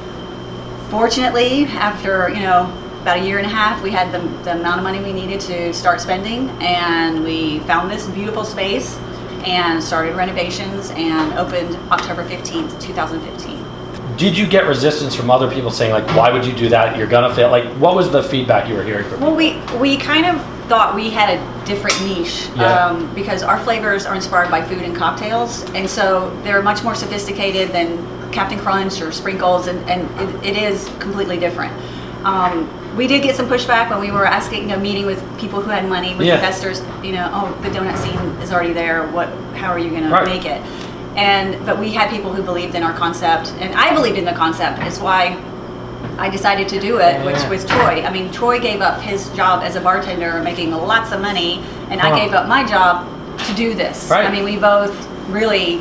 Fortunately, 0.90 1.64
after 1.64 2.28
you 2.28 2.40
know 2.40 2.66
about 3.02 3.19
a 3.19 3.25
year 3.25 3.38
and 3.38 3.47
a 3.47 3.50
half, 3.50 3.82
we 3.82 3.91
had 3.91 4.12
the, 4.12 4.19
the 4.44 4.52
amount 4.58 4.79
of 4.79 4.85
money 4.85 5.00
we 5.02 5.12
needed 5.12 5.41
to 5.41 5.73
start 5.73 6.00
spending, 6.00 6.50
and 6.61 7.25
we 7.25 7.61
found 7.61 7.91
this 7.91 8.06
beautiful 8.08 8.44
space 8.44 8.97
and 9.47 9.82
started 9.82 10.14
renovations 10.14 10.91
and 10.91 11.32
opened 11.38 11.76
October 11.91 12.29
15th, 12.29 12.79
2015. 12.81 14.17
Did 14.19 14.37
you 14.37 14.47
get 14.47 14.67
resistance 14.67 15.14
from 15.14 15.31
other 15.31 15.50
people 15.50 15.70
saying 15.70 15.93
like, 15.93 16.06
why 16.14 16.31
would 16.31 16.44
you 16.44 16.52
do 16.52 16.69
that? 16.69 16.99
You're 16.99 17.06
gonna 17.06 17.35
fail. 17.35 17.50
Like, 17.50 17.64
what 17.79 17.94
was 17.94 18.11
the 18.11 18.23
feedback 18.23 18.69
you 18.69 18.75
were 18.75 18.85
hearing 18.85 19.08
from? 19.08 19.20
Well, 19.23 19.35
we 19.35 19.58
we 19.79 19.96
kind 19.96 20.26
of 20.26 20.44
thought 20.69 20.94
we 20.94 21.08
had 21.08 21.38
a 21.38 21.64
different 21.64 21.99
niche 22.03 22.49
Yeah. 22.55 22.87
um, 22.87 23.12
because 23.14 23.43
our 23.43 23.58
flavors 23.64 24.05
are 24.05 24.14
inspired 24.14 24.50
by 24.50 24.62
food 24.62 24.82
and 24.82 24.94
cocktails, 24.94 25.62
and 25.70 25.88
so 25.88 26.29
they're 26.44 26.61
much 26.62 26.85
more 26.85 26.94
sophisticated 26.94 27.70
than 27.70 28.31
Captain 28.31 28.58
Crunch 28.58 29.01
or 29.01 29.10
Sprinkles, 29.10 29.69
and, 29.69 29.79
and 29.89 30.03
it, 30.44 30.55
it 30.55 30.63
is 30.63 30.84
completely 31.01 31.39
different. 31.39 31.72
Um, 32.27 32.69
we 32.97 33.06
did 33.06 33.23
get 33.23 33.37
some 33.37 33.47
pushback 33.49 33.89
when 33.91 34.01
we 34.01 34.11
were 34.11 34.27
asking, 34.27 34.63
you 34.63 34.69
know, 34.69 34.79
meeting 34.79 35.06
with 35.06 35.23
people 35.39 35.61
who 35.61 35.70
had 35.70 35.89
money, 35.89 36.15
with 36.15 36.27
Yeah. 36.27 36.35
investors. 36.37 36.82
You 37.03 37.13
know, 37.13 37.31
oh, 37.32 37.63
the 37.63 37.69
donut 37.70 37.97
scene 37.99 38.19
is 38.43 38.53
already 38.53 38.73
there. 38.73 39.05
What? 39.09 39.29
How 39.55 39.70
are 39.70 39.79
you 39.79 39.91
going 39.91 40.11
Right. 40.11 40.25
to 40.25 40.31
make 40.31 40.44
it? 40.44 40.61
And 41.17 41.56
but 41.67 41.79
we 41.79 41.91
had 41.93 42.11
people 42.11 42.32
who 42.32 42.43
believed 42.43 42.75
in 42.75 42.82
our 42.82 42.93
concept, 42.93 43.53
and 43.61 43.75
I 43.75 43.93
believed 43.94 44.19
in 44.19 44.25
the 44.25 44.32
concept. 44.32 44.81
It's 44.82 44.99
why 45.01 45.37
I 46.19 46.29
decided 46.29 46.69
to 46.69 46.81
do 46.81 46.99
it, 46.99 47.25
which 47.25 47.37
Yeah. 47.37 47.49
was 47.49 47.65
Troy. 47.65 48.05
I 48.06 48.11
mean, 48.11 48.31
Troy 48.31 48.59
gave 48.59 48.81
up 48.81 49.01
his 49.01 49.29
job 49.31 49.63
as 49.65 49.77
a 49.77 49.81
bartender, 49.81 50.41
making 50.43 50.73
lots 50.75 51.13
of 51.13 51.20
money, 51.20 51.63
and 51.91 52.01
Huh. 52.01 52.13
I 52.13 52.19
gave 52.19 52.32
up 52.35 52.49
my 52.49 52.65
job 52.65 53.05
to 53.47 53.53
do 53.55 53.75
this. 53.75 54.09
Right. 54.11 54.27
I 54.27 54.31
mean, 54.31 54.44
we 54.44 54.56
both 54.56 54.94
really 55.31 55.81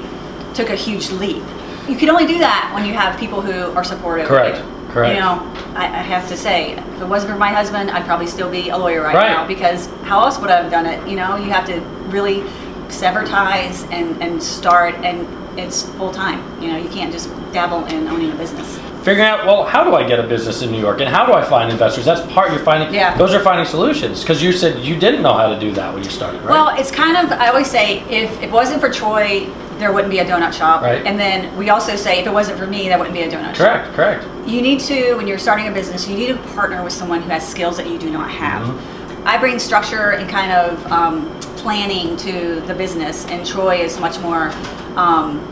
took 0.54 0.70
a 0.70 0.76
huge 0.76 1.12
leap. 1.12 1.44
You 1.88 1.96
can 1.96 2.10
only 2.10 2.26
do 2.26 2.38
that 2.40 2.70
when 2.74 2.86
you 2.86 2.94
have 2.94 3.18
people 3.18 3.42
who 3.42 3.76
are 3.76 3.84
supportive. 3.84 4.26
of 4.26 4.30
Correct. 4.30 4.62
You. 4.90 4.94
Correct. 4.94 5.14
You 5.16 5.20
know, 5.22 5.40
I, 5.80 5.86
I 5.86 6.02
have 6.02 6.28
to 6.30 6.38
say, 6.38 6.74
if 6.74 7.02
it 7.02 7.08
wasn't 7.08 7.32
for 7.34 7.38
my 7.40 7.50
husband, 7.50 7.92
I'd 7.92 8.06
probably 8.06 8.28
still 8.28 8.50
be 8.50 8.70
a 8.70 8.78
lawyer 8.78 9.02
right, 9.02 9.16
Right. 9.16 9.30
now 9.30 9.48
because 9.48 9.88
how 10.04 10.24
else 10.24 10.38
would 10.40 10.50
I 10.50 10.62
have 10.62 10.72
done 10.72 10.86
it? 10.86 11.08
You 11.08 11.16
know, 11.16 11.36
you 11.38 11.50
have 11.52 11.66
to 11.68 11.80
really 12.12 12.44
sever 12.90 13.24
ties 13.26 13.84
and, 13.92 14.22
and 14.22 14.42
start, 14.42 14.96
and 14.96 15.28
it's 15.60 15.84
full 15.98 16.12
time. 16.12 16.40
You 16.62 16.70
know, 16.72 16.78
you 16.78 16.90
can't 16.90 17.12
just 17.12 17.30
dabble 17.54 17.86
in 17.86 18.08
owning 18.08 18.32
a 18.32 18.36
business. 18.36 18.78
Figuring 19.04 19.30
out, 19.30 19.46
well, 19.46 19.64
how 19.64 19.84
do 19.86 19.96
I 19.96 20.06
get 20.06 20.20
a 20.20 20.24
business 20.28 20.62
in 20.62 20.72
New 20.72 20.80
York, 20.82 21.00
and 21.00 21.08
how 21.10 21.26
do 21.26 21.34
I 21.34 21.42
find 21.44 21.72
investors? 21.72 22.04
That's 22.04 22.22
part 22.34 22.52
you're 22.52 22.60
finding. 22.60 22.94
Yeah. 22.94 23.16
Those 23.18 23.34
are 23.34 23.40
finding 23.40 23.66
solutions 23.66 24.22
because 24.22 24.44
you 24.44 24.52
said 24.52 24.84
you 24.84 25.00
didn't 25.00 25.22
know 25.22 25.34
how 25.34 25.48
to 25.48 25.58
do 25.60 25.72
that 25.74 25.94
when 25.94 26.04
you 26.04 26.10
started, 26.10 26.40
right? 26.42 26.50
Well, 26.50 26.78
it's 26.78 26.92
kind 26.92 27.16
of, 27.16 27.32
I 27.32 27.48
always 27.48 27.70
say, 27.72 28.00
if 28.10 28.42
it 28.42 28.52
wasn't 28.52 28.82
for 28.82 28.90
Troy, 28.92 29.46
there 29.78 29.94
wouldn't 29.94 30.12
be 30.12 30.20
a 30.20 30.26
donut 30.26 30.52
shop. 30.52 30.82
Right. 30.82 31.06
And 31.06 31.18
then 31.18 31.56
we 31.56 31.70
also 31.70 31.96
say, 31.96 32.20
if 32.20 32.28
it 32.28 32.34
wasn't 32.34 32.60
for 32.60 32.68
me, 32.68 32.90
there 32.90 32.98
wouldn't 32.98 33.16
be 33.16 33.22
a 33.22 33.30
donut 33.32 33.56
shop. 33.56 33.86
correct. 33.86 33.94
Correct. 33.96 34.39
You 34.50 34.62
need 34.64 34.80
to, 34.82 35.14
when 35.16 35.28
you're 35.28 35.38
starting 35.38 35.68
a 35.68 35.72
business, 35.72 36.08
you 36.08 36.16
need 36.18 36.28
to 36.28 36.38
partner 36.54 36.84
with 36.84 36.94
someone 36.94 37.22
who 37.22 37.30
has 37.30 37.48
skills 37.48 37.78
that 37.78 37.88
you 37.88 38.00
do 38.00 38.10
not 38.10 38.32
have. 38.32 38.68
Mm-hmm. 38.68 39.28
I 39.28 39.38
bring 39.38 39.60
structure 39.60 40.12
and 40.12 40.30
kind 40.30 40.52
of 40.52 40.92
um, 40.92 41.40
planning 41.58 42.18
to 42.18 42.62
the 42.62 42.74
business, 42.74 43.26
and 43.28 43.46
Troy 43.46 43.76
is 43.76 44.00
much 44.00 44.18
more 44.22 44.50
um, 44.98 45.46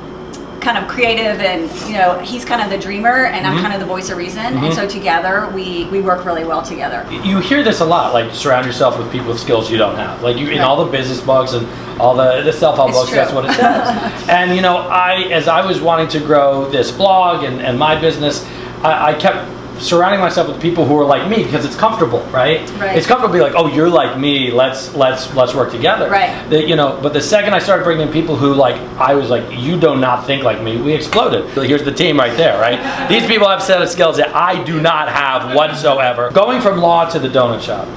kind 0.61 0.79
of 0.79 0.87
creative 0.89 1.39
and 1.39 1.71
you 1.87 1.93
know 1.97 2.17
he's 2.19 2.43
kind 2.43 2.61
of 2.63 2.69
the 2.71 2.77
dreamer 2.77 3.25
and 3.27 3.45
Mm-hmm. 3.45 3.55
I'm 3.57 3.61
kind 3.61 3.73
of 3.75 3.79
the 3.79 3.85
voice 3.85 4.09
of 4.09 4.17
reason 4.17 4.39
and 4.43 4.73
so 4.73 4.89
together 4.89 5.47
we 5.53 5.85
we 5.85 6.01
work 6.01 6.25
really 6.25 6.43
well 6.43 6.61
together. 6.63 7.07
you 7.23 7.39
hear 7.39 7.63
this 7.63 7.79
a 7.79 7.85
lot 7.85 8.11
like 8.11 8.33
surround 8.33 8.65
yourself 8.65 8.97
with 8.97 9.09
people 9.11 9.27
with 9.29 9.39
skills 9.39 9.69
you 9.71 9.77
don't 9.77 9.95
have 9.95 10.21
like 10.23 10.35
you 10.35 10.47
in 10.49 10.57
Right. 10.57 10.61
all 10.61 10.83
the 10.83 10.91
business 10.91 11.21
books 11.21 11.53
and 11.53 11.65
all 12.01 12.15
the, 12.15 12.41
the 12.41 12.51
self-help 12.51 12.89
It's 12.89 12.97
books 12.99 13.11
that's 13.11 13.31
what 13.31 13.45
it 13.45 13.51
says 13.53 14.27
and 14.29 14.55
you 14.55 14.61
know 14.63 14.77
i 14.77 15.21
as 15.31 15.47
i 15.47 15.63
was 15.65 15.79
wanting 15.79 16.07
to 16.09 16.19
grow 16.19 16.67
this 16.69 16.91
blog 16.91 17.43
and, 17.45 17.61
and 17.61 17.77
my 17.77 17.93
business 18.01 18.43
I, 18.87 19.11
I 19.11 19.13
kept 19.13 19.39
surrounding 19.81 20.19
myself 20.19 20.47
with 20.47 20.59
people 20.59 20.85
who 20.85 20.97
are 20.99 21.05
like 21.05 21.29
me 21.29 21.43
because 21.43 21.63
it's 21.63 21.75
comfortable 21.75 22.21
right? 22.31 22.67
Right. 22.79 22.97
it's 22.97 23.05
comfortable 23.05 23.31
to 23.33 23.37
be 23.37 23.43
like 23.43 23.53
oh 23.55 23.67
you're 23.67 23.89
like 23.89 24.17
me 24.17 24.49
let's 24.49 24.95
let's 24.95 25.31
let's 25.35 25.53
work 25.53 25.69
together 25.71 26.09
Right. 26.09 26.49
The- 26.49 26.67
you 26.67 26.75
know 26.75 26.97
but 27.03 27.13
the 27.13 27.21
second 27.21 27.53
i 27.53 27.59
started 27.59 27.83
bringing 27.83 28.07
in 28.07 28.11
people 28.11 28.35
who 28.35 28.55
like 28.55 28.75
i 28.97 29.13
was 29.13 29.29
like 29.29 29.45
you 29.55 29.79
do 29.79 29.95
not 29.95 30.25
think 30.25 30.41
like 30.43 30.63
me 30.63 30.81
we 30.81 30.93
exploded 30.93 31.45
here's 31.51 31.83
the 31.83 31.93
team 31.93 32.17
right 32.17 32.35
there 32.35 32.59
right 32.59 32.79
these 33.13 33.27
people 33.27 33.47
have 33.47 33.61
set 33.61 33.79
of 33.79 33.87
skills 33.87 34.17
that 34.17 34.33
i 34.35 34.63
do 34.63 34.81
not 34.81 35.09
have 35.09 35.53
whatsoever 35.55 36.31
going 36.31 36.59
from 36.59 36.79
law 36.79 37.07
to 37.07 37.19
the 37.19 37.27
donut 37.29 37.61
shop 37.61 37.87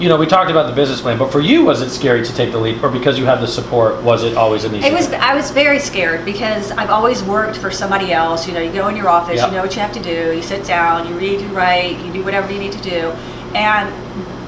you 0.00 0.08
know 0.08 0.16
we 0.16 0.26
talked 0.26 0.50
about 0.50 0.66
the 0.66 0.74
business 0.74 1.00
plan 1.00 1.18
but 1.18 1.30
for 1.30 1.40
you 1.40 1.62
was 1.64 1.82
it 1.82 1.90
scary 1.90 2.24
to 2.24 2.34
take 2.34 2.50
the 2.52 2.58
leap 2.58 2.82
or 2.82 2.88
because 2.88 3.18
you 3.18 3.26
had 3.26 3.38
the 3.40 3.46
support 3.46 4.02
was 4.02 4.24
it 4.24 4.34
always 4.36 4.64
an 4.64 4.74
easy 4.74 4.86
It 4.88 4.92
was. 4.92 5.08
thing? 5.08 5.20
I 5.20 5.34
was 5.34 5.50
very 5.50 5.78
scared 5.78 6.24
because 6.24 6.70
I've 6.72 6.88
always 6.90 7.22
worked 7.22 7.56
for 7.58 7.70
somebody 7.70 8.12
else. 8.12 8.46
You 8.48 8.54
know, 8.54 8.60
you 8.60 8.72
go 8.72 8.88
in 8.88 8.96
your 8.96 9.08
office, 9.08 9.36
Yep. 9.36 9.48
you 9.50 9.56
know 9.56 9.62
what 9.62 9.74
you 9.74 9.82
have 9.82 9.92
to 9.92 10.02
do. 10.02 10.34
You 10.34 10.42
sit 10.42 10.64
down, 10.66 11.06
you 11.06 11.14
read, 11.14 11.40
you 11.42 11.48
write, 11.48 11.98
you 12.04 12.12
do 12.12 12.24
whatever 12.24 12.50
you 12.50 12.58
need 12.58 12.72
to 12.72 12.80
do. 12.82 13.10
And 13.54 13.92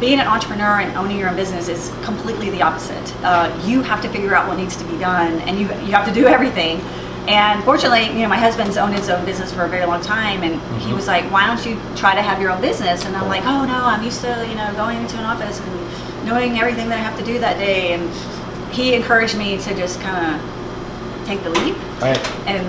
being 0.01 0.21
an 0.21 0.27
entrepreneur 0.27 0.81
and 0.81 0.97
owning 0.97 1.19
your 1.19 1.29
own 1.29 1.37
business 1.37 1.69
is 1.69 1.93
completely 2.03 2.49
the 2.51 2.63
opposite. 2.63 3.15
Uh, 3.23 3.53
you 3.65 3.83
have 3.83 4.01
to 4.03 4.09
figure 4.09 4.35
out 4.35 4.49
what 4.49 4.57
needs 4.57 4.75
to 4.77 4.85
be 4.85 4.97
done, 4.99 5.39
and 5.43 5.59
you 5.61 5.67
you 5.87 5.93
have 5.93 6.07
to 6.07 6.13
do 6.15 6.27
everything. 6.37 6.81
And 7.29 7.63
fortunately, 7.65 8.07
you 8.07 8.23
know, 8.23 8.29
my 8.29 8.37
husband's 8.37 8.77
owned 8.77 8.95
his 8.95 9.09
own 9.09 9.25
business 9.25 9.53
for 9.53 9.65
a 9.65 9.69
very 9.69 9.87
long 9.87 10.01
time, 10.03 10.43
and 10.43 10.61
Mm-hmm. 10.61 10.79
he 10.89 10.93
was 10.93 11.07
like, 11.07 11.25
"Why 11.31 11.47
don't 11.47 11.65
you 11.65 11.79
try 11.97 12.15
to 12.15 12.23
have 12.23 12.41
your 12.41 12.51
own 12.51 12.61
business?" 12.61 13.05
And 13.05 13.17
I'm 13.17 13.29
like, 13.29 13.45
"Oh 13.45 13.65
no, 13.65 13.75
I'm 13.75 14.03
used 14.03 14.21
to 14.23 14.47
you 14.49 14.55
know 14.57 14.73
going 14.75 14.99
into 14.99 15.17
an 15.19 15.25
office 15.25 15.61
and 15.61 16.27
knowing 16.27 16.59
everything 16.59 16.89
that 16.89 16.99
I 16.99 17.03
have 17.03 17.17
to 17.19 17.25
do 17.25 17.39
that 17.39 17.59
day." 17.59 17.93
And 17.95 18.11
he 18.75 18.95
encouraged 18.95 19.37
me 19.39 19.59
to 19.59 19.75
just 19.75 20.01
kind 20.01 20.35
of 20.35 21.27
take 21.27 21.43
the 21.45 21.51
leap, 21.51 21.77
right 22.01 22.19
and 22.49 22.67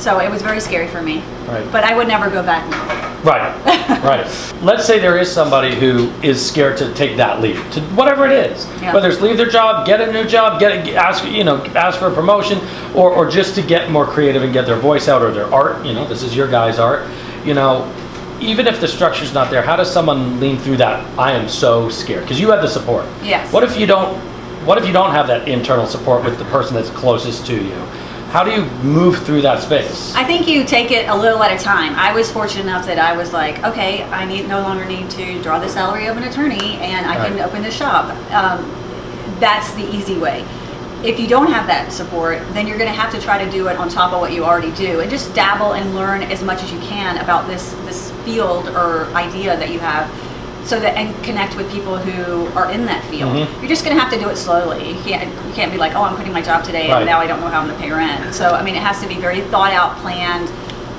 so 0.00 0.18
it 0.18 0.30
was 0.30 0.42
very 0.42 0.60
scary 0.60 0.88
for 0.88 1.02
me. 1.02 1.18
Right. 1.46 1.70
But 1.70 1.84
I 1.84 1.96
would 1.96 2.08
never 2.08 2.30
go 2.30 2.42
back. 2.42 2.68
now. 2.70 3.10
Right, 3.22 3.52
right. 4.02 4.62
Let's 4.62 4.86
say 4.86 4.98
there 4.98 5.18
is 5.18 5.30
somebody 5.30 5.74
who 5.74 6.10
is 6.22 6.44
scared 6.44 6.78
to 6.78 6.92
take 6.94 7.18
that 7.18 7.42
leap, 7.42 7.56
to 7.72 7.80
whatever 7.94 8.24
it 8.24 8.32
is, 8.32 8.66
Yeah. 8.80 8.94
whether 8.94 9.10
it's 9.10 9.20
leave 9.20 9.36
their 9.36 9.48
job, 9.48 9.86
get 9.86 10.00
a 10.00 10.10
new 10.10 10.24
job, 10.24 10.58
get 10.58 10.88
a, 10.88 10.94
ask 10.94 11.22
you 11.26 11.44
know 11.44 11.62
ask 11.76 11.98
for 11.98 12.06
a 12.08 12.14
promotion, 12.14 12.58
or 12.94 13.10
or 13.10 13.28
just 13.30 13.54
to 13.56 13.62
get 13.62 13.90
more 13.90 14.06
creative 14.06 14.42
and 14.42 14.54
get 14.54 14.64
their 14.64 14.78
voice 14.78 15.06
out 15.06 15.20
or 15.20 15.32
their 15.32 15.52
art. 15.52 15.84
You 15.84 15.92
know, 15.92 16.06
this 16.08 16.22
is 16.22 16.34
your 16.34 16.48
guys' 16.48 16.78
art. 16.78 17.06
You 17.44 17.52
know, 17.52 17.92
even 18.40 18.66
if 18.66 18.80
the 18.80 18.88
structure's 18.88 19.34
not 19.34 19.50
there, 19.50 19.60
how 19.60 19.76
does 19.76 19.92
someone 19.92 20.40
lean 20.40 20.56
through 20.56 20.78
that? 20.78 21.04
I 21.18 21.32
am 21.32 21.46
so 21.46 21.90
scared 21.90 22.22
because 22.22 22.40
you 22.40 22.50
have 22.52 22.62
the 22.62 22.68
support. 22.68 23.04
Yes. 23.22 23.52
What 23.52 23.64
if 23.64 23.76
you 23.78 23.86
don't? 23.86 24.16
What 24.64 24.78
if 24.78 24.86
you 24.86 24.92
don't 24.94 25.10
have 25.12 25.26
that 25.26 25.46
internal 25.46 25.86
support 25.86 26.24
with 26.24 26.38
the 26.38 26.44
person 26.46 26.74
that's 26.74 26.90
closest 26.90 27.44
to 27.46 27.54
you? 27.54 27.86
How 28.30 28.44
do 28.44 28.52
you 28.52 28.64
move 28.84 29.24
through 29.24 29.42
that 29.42 29.60
space? 29.60 30.14
I 30.14 30.22
think 30.22 30.46
you 30.46 30.62
take 30.64 30.92
it 30.92 31.08
a 31.08 31.16
little 31.16 31.42
at 31.42 31.50
a 31.50 31.60
time. 31.60 31.94
I 31.96 32.12
was 32.12 32.30
fortunate 32.30 32.62
enough 32.62 32.86
that 32.86 32.96
I 32.96 33.16
was 33.16 33.32
like, 33.32 33.60
okay, 33.64 34.04
I 34.04 34.24
need 34.24 34.46
no 34.46 34.60
longer 34.60 34.84
need 34.84 35.10
to 35.10 35.42
draw 35.42 35.58
the 35.58 35.68
salary 35.68 36.06
of 36.06 36.16
an 36.16 36.22
attorney, 36.22 36.76
and 36.76 37.06
I 37.06 37.16
can 37.16 37.40
open 37.40 37.62
the 37.62 37.72
shop. 37.72 38.04
Um, 38.30 38.70
that's 39.40 39.72
the 39.74 39.82
easy 39.82 40.16
way. 40.16 40.46
If 41.02 41.18
you 41.18 41.26
don't 41.26 41.50
have 41.50 41.66
that 41.66 41.92
support, 41.92 42.38
then 42.52 42.68
you're 42.68 42.78
going 42.78 42.92
to 42.92 42.96
have 42.96 43.12
to 43.14 43.20
try 43.20 43.44
to 43.44 43.50
do 43.50 43.66
it 43.66 43.76
on 43.76 43.88
top 43.88 44.12
of 44.12 44.20
what 44.20 44.32
you 44.32 44.44
already 44.44 44.70
do, 44.76 45.00
and 45.00 45.10
just 45.10 45.34
dabble 45.34 45.72
and 45.72 45.96
learn 45.96 46.22
as 46.22 46.40
much 46.40 46.62
as 46.62 46.72
you 46.72 46.78
can 46.82 47.18
about 47.18 47.48
this 47.48 47.72
this 47.84 48.12
field 48.24 48.68
or 48.68 49.06
idea 49.06 49.56
that 49.56 49.70
you 49.70 49.80
have, 49.80 50.08
so 50.70 50.78
that 50.78 50.96
and 50.96 51.10
connect 51.24 51.56
with 51.56 51.68
people 51.72 51.98
who 51.98 52.46
are 52.56 52.70
in 52.70 52.86
that 52.86 53.02
field. 53.10 53.32
Mhm. 53.34 53.60
You're 53.60 53.68
just 53.68 53.84
going 53.84 53.96
to 53.96 54.00
have 54.02 54.12
to 54.12 54.18
do 54.18 54.28
it 54.28 54.36
slowly. 54.36 54.92
You 54.94 55.02
can't 55.02 55.28
you 55.48 55.52
can't 55.54 55.72
be 55.72 55.78
like, 55.78 55.94
oh, 55.96 56.02
I'm 56.04 56.14
quitting 56.14 56.32
my 56.32 56.42
job 56.50 56.62
today, 56.64 56.88
Right. 56.88 56.98
and 56.98 57.06
now 57.06 57.18
I 57.18 57.26
don't 57.26 57.40
know 57.40 57.48
how 57.48 57.60
I'm 57.60 57.66
going 57.66 57.76
to 57.76 57.82
pay 57.84 57.90
rent. 57.90 58.34
So 58.34 58.50
I 58.50 58.62
mean, 58.62 58.76
it 58.76 58.82
has 58.82 59.00
to 59.02 59.08
be 59.08 59.16
very 59.16 59.40
thought 59.52 59.72
out, 59.72 59.96
planned. 59.98 60.48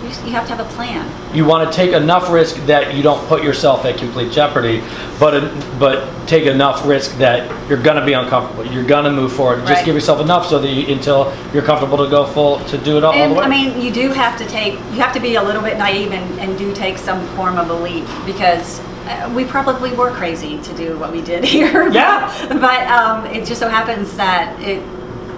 You, 0.04 0.10
just, 0.10 0.26
you 0.26 0.32
have 0.32 0.46
to 0.48 0.56
have 0.56 0.60
a 0.60 0.70
plan. 0.76 1.06
you 1.32 1.46
want 1.46 1.62
to 1.72 1.76
take 1.76 1.92
enough 1.94 2.30
risk 2.32 2.56
that 2.66 2.94
you 2.96 3.04
don't 3.04 3.24
put 3.30 3.44
yourself 3.44 3.86
at 3.86 3.98
complete 3.98 4.32
jeopardy, 4.34 4.84
but 5.20 5.34
but 5.80 6.04
take 6.28 6.46
enough 6.48 6.86
risk 6.86 7.18
that 7.20 7.40
you're 7.70 7.78
gonna 7.88 8.04
be 8.04 8.14
uncomfortable. 8.14 8.66
You're 8.74 8.84
gonna 8.96 9.12
move 9.12 9.32
forward. 9.32 9.60
Just 9.60 9.72
Right. 9.74 9.86
give 9.86 9.96
yourself 9.96 10.20
enough 10.20 10.48
so 10.50 10.58
that 10.60 10.68
you, 10.70 10.92
until 10.94 11.32
you're 11.54 11.64
comfortable 11.72 11.98
to 12.00 12.10
go 12.10 12.26
full 12.26 12.60
to 12.72 12.78
do 12.80 12.98
it 12.98 13.04
all, 13.06 13.14
all 13.14 13.18
And 13.18 13.32
the 13.32 13.40
way. 13.40 13.46
I 13.46 13.48
mean, 13.48 13.80
you 13.80 13.92
do 13.92 14.10
have 14.12 14.38
to 14.40 14.46
take, 14.46 14.74
you 14.94 15.00
have 15.06 15.14
to 15.14 15.20
be 15.22 15.36
a 15.36 15.44
little 15.44 15.62
bit 15.62 15.78
naive 15.78 16.12
and, 16.12 16.28
and 16.42 16.58
do 16.58 16.74
take 16.74 16.98
some 16.98 17.26
form 17.38 17.58
of 17.58 17.70
a 17.70 17.74
leap 17.76 18.06
because 18.26 18.82
uh, 19.12 19.34
we 19.34 19.46
probably 19.46 19.92
were 19.94 20.12
crazy 20.12 20.62
to 20.62 20.76
do 20.76 20.98
what 20.98 21.12
we 21.12 21.22
did 21.22 21.44
here. 21.56 21.90
Yeah. 21.92 22.28
but 22.48 22.88
um, 22.88 23.26
it 23.28 23.46
just 23.46 23.60
so 23.60 23.68
happens 23.70 24.16
that 24.18 24.60
it, 24.62 24.82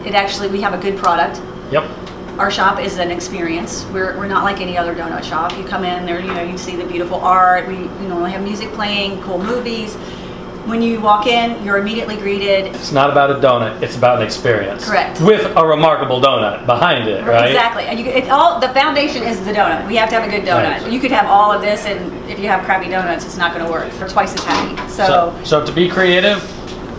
it 0.06 0.14
actually, 0.16 0.50
we 0.50 0.62
have 0.62 0.74
a 0.74 0.78
good 0.78 0.98
product. 0.98 1.42
yep. 1.72 1.84
Our 2.40 2.50
shop 2.50 2.80
is 2.80 2.98
an 2.98 3.12
experience. 3.12 3.86
We're, 3.94 4.18
we're 4.18 4.28
not 4.28 4.44
like 4.44 4.60
any 4.60 4.76
other 4.76 4.96
donut 4.96 5.24
shop. 5.24 5.56
You 5.56 5.64
come 5.64 5.84
in 5.84 6.04
there, 6.04 6.20
you 6.20 6.34
know, 6.34 6.42
you 6.42 6.58
see 6.58 6.76
the 6.76 6.84
beautiful 6.86 7.20
art. 7.20 7.68
We 7.68 7.76
you 7.78 8.08
know 8.10 8.24
we 8.24 8.32
have 8.32 8.42
music 8.44 8.72
playing, 8.74 9.22
cool 9.22 9.38
movies. 9.38 9.96
When 10.66 10.82
you 10.82 11.02
walk 11.02 11.28
in, 11.28 11.62
you're 11.66 11.78
immediately 11.78 12.16
greeted. 12.16 12.68
It's 12.68 12.94
not 12.94 13.10
about 13.10 13.30
a 13.32 13.36
donut. 13.36 13.82
It's 13.82 13.98
about 13.98 14.20
an 14.22 14.26
experience. 14.26 14.86
Correct. 14.86 15.20
With 15.20 15.46
a 15.58 15.66
remarkable 15.66 16.22
donut 16.22 16.66
behind 16.66 17.10
it, 17.10 17.26
right? 17.26 17.50
Exactly. 17.52 17.84
And 17.84 18.00
you, 18.00 18.06
it 18.06 18.30
all 18.30 18.62
the 18.62 18.70
foundation 18.70 19.24
is 19.24 19.44
the 19.44 19.52
donut. 19.52 19.86
We 19.88 19.98
have 19.98 20.08
to 20.10 20.16
have 20.20 20.26
a 20.28 20.32
good 20.32 20.48
donut. 20.48 20.82
Right. 20.84 20.92
You 20.92 21.02
could 21.02 21.12
have 21.12 21.26
all 21.26 21.52
of 21.52 21.62
this, 21.62 21.86
and 21.86 22.14
if 22.30 22.40
you 22.40 22.48
have 22.48 22.64
crappy 22.64 22.90
donuts, 22.90 23.26
it's 23.26 23.36
not 23.36 23.54
going 23.54 23.66
to 23.66 23.72
work. 23.72 23.92
We're 24.00 24.08
twice 24.08 24.34
as 24.36 24.44
happy. 24.46 24.78
So, 24.90 25.06
So, 25.06 25.44
so 25.44 25.66
to 25.66 25.72
be 25.74 25.90
creative, 25.90 26.40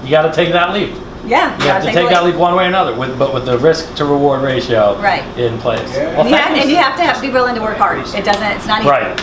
you 0.05 0.11
got 0.11 0.23
to 0.29 0.33
take 0.33 0.53
that 0.53 0.75
leap. 0.75 0.95
yeah, 1.25 1.57
You 1.63 1.69
have 1.71 1.83
to 1.85 1.91
take 1.91 2.11
that 2.11 2.23
leap 2.25 2.35
one 2.37 2.55
way 2.55 2.65
or 2.65 2.69
another, 2.69 2.95
with 2.95 3.19
but 3.19 3.33
with 3.33 3.47
the 3.47 3.57
risk 3.59 3.95
to 3.97 4.05
reward 4.05 4.43
ratio 4.43 5.01
Right. 5.01 5.25
in 5.39 5.57
place. 5.57 5.81
Well, 5.97 6.21
And 6.21 6.29
you, 6.29 6.37
have, 6.37 6.49
thanks. 6.49 6.61
and 6.61 6.71
you 6.71 6.77
have 6.77 6.97
to 6.99 7.03
have, 7.03 7.23
be 7.23 7.31
willing 7.31 7.55
to 7.55 7.63
work 7.63 7.79
hard. 7.79 8.01
It 8.01 8.25
doesn't. 8.27 8.43
It's 8.43 8.67
not 8.67 8.81
easy. 8.83 8.91
Right. 8.91 9.19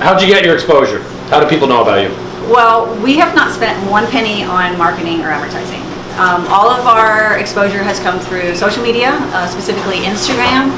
How'd 0.00 0.22
you 0.22 0.28
get 0.28 0.44
your 0.46 0.54
exposure? 0.54 1.02
How 1.28 1.40
do 1.40 1.46
people 1.46 1.68
know 1.68 1.82
about 1.82 2.00
you? 2.00 2.31
Well, 2.50 2.94
we 3.02 3.16
have 3.18 3.34
not 3.34 3.52
spent 3.52 3.78
one 3.90 4.06
penny 4.08 4.42
on 4.42 4.76
marketing 4.76 5.20
or 5.20 5.30
advertising. 5.30 5.80
Um, 6.18 6.46
all 6.48 6.70
of 6.70 6.86
our 6.86 7.38
exposure 7.38 7.82
has 7.82 7.98
come 8.00 8.20
through 8.20 8.54
social 8.56 8.82
media, 8.82 9.12
uh, 9.32 9.46
specifically 9.46 9.98
Instagram. 9.98 10.68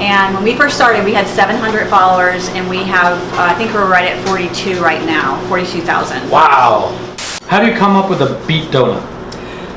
And 0.00 0.34
when 0.34 0.42
we 0.42 0.56
first 0.56 0.76
started, 0.76 1.04
we 1.04 1.12
had 1.12 1.28
700 1.28 1.88
followers, 1.88 2.48
and 2.48 2.68
we 2.68 2.78
have, 2.84 3.20
uh, 3.34 3.42
I 3.42 3.54
think 3.54 3.72
we're 3.74 3.88
right 3.88 4.10
at 4.10 4.26
42 4.26 4.82
right 4.82 5.04
now, 5.04 5.38
42,000. 5.48 6.30
Wow. 6.30 6.96
How 7.46 7.60
do 7.60 7.66
you 7.66 7.76
come 7.76 7.96
up 7.96 8.08
with 8.08 8.22
a 8.22 8.42
beet 8.46 8.70
donut? 8.70 9.06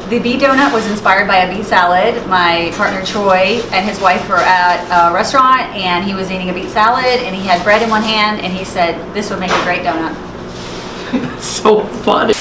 The 0.09 0.19
beet 0.19 0.41
donut 0.41 0.73
was 0.73 0.88
inspired 0.88 1.27
by 1.27 1.38
a 1.38 1.53
beet 1.53 1.65
salad. 1.65 2.25
My 2.27 2.71
partner 2.75 3.05
Troy 3.05 3.62
and 3.71 3.88
his 3.88 4.00
wife 4.00 4.27
were 4.29 4.38
at 4.38 4.79
a 4.89 5.13
restaurant, 5.13 5.63
and 5.75 6.05
he 6.05 6.13
was 6.13 6.31
eating 6.31 6.50
a 6.50 6.53
beet 6.53 6.69
salad, 6.69 7.19
and 7.19 7.35
he 7.35 7.45
had 7.45 7.63
bread 7.63 7.81
in 7.81 7.89
one 7.89 8.03
hand, 8.03 8.41
and 8.41 8.53
he 8.53 8.63
said, 8.63 8.95
"This 9.13 9.29
would 9.29 9.39
make 9.39 9.51
a 9.51 9.63
great 9.63 9.83
donut." 9.83 10.15
so 11.39 11.86
funny. 12.03 12.34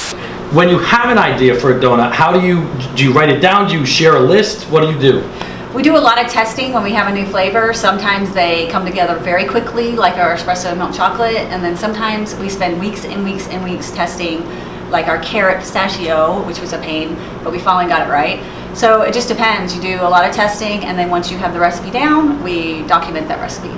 When 0.52 0.69
you 0.69 0.79
have 0.79 1.11
an 1.11 1.19
idea 1.19 1.55
for 1.55 1.76
a 1.76 1.81
donut, 1.81 2.12
how 2.12 2.33
do 2.33 2.47
you 2.47 2.69
do 2.95 3.05
you 3.05 3.12
write 3.12 3.29
it 3.29 3.41
down? 3.41 3.69
Do 3.69 3.79
you 3.79 3.87
share 3.87 4.17
a 4.17 4.21
list? 4.21 4.64
What 4.64 4.83
do 4.83 4.91
you 4.91 4.99
do? 4.99 5.29
We 5.75 5.83
do 5.83 5.97
a 5.97 5.99
lot 5.99 6.23
of 6.23 6.31
testing 6.31 6.75
when 6.75 6.83
we 6.83 6.93
have 6.93 7.09
a 7.09 7.14
new 7.14 7.26
flavor. 7.26 7.73
Sometimes 7.73 8.33
they 8.35 8.69
come 8.69 8.85
together 8.85 9.17
very 9.17 9.47
quickly, 9.47 9.93
like 9.93 10.19
our 10.19 10.37
espresso 10.37 10.76
milk 10.76 10.93
chocolate, 10.93 11.49
and 11.50 11.64
then 11.64 11.76
sometimes 11.76 12.35
we 12.35 12.50
spend 12.50 12.79
weeks 12.79 13.07
and 13.07 13.25
weeks 13.25 13.49
and 13.49 13.64
weeks 13.64 13.91
testing, 13.91 14.47
like 14.91 15.09
our 15.09 15.19
carrot 15.23 15.61
pistachio, 15.61 16.47
which 16.47 16.61
was 16.61 16.75
a 16.75 16.79
pain, 16.79 17.17
but 17.43 17.52
we 17.52 17.59
finally 17.59 17.88
got 17.91 18.07
it 18.07 18.11
right. 18.11 18.43
So 18.76 19.00
it 19.00 19.14
just 19.14 19.29
depends. 19.29 19.75
You 19.75 19.81
do 19.81 20.02
a 20.02 20.09
lot 20.09 20.29
of 20.29 20.35
testing, 20.35 20.85
and 20.85 20.99
then 20.99 21.09
once 21.09 21.31
you 21.31 21.38
have 21.38 21.55
the 21.55 21.61
recipe 21.61 21.91
down, 21.91 22.43
we 22.43 22.83
document 22.87 23.26
that 23.29 23.41
recipe. 23.41 23.73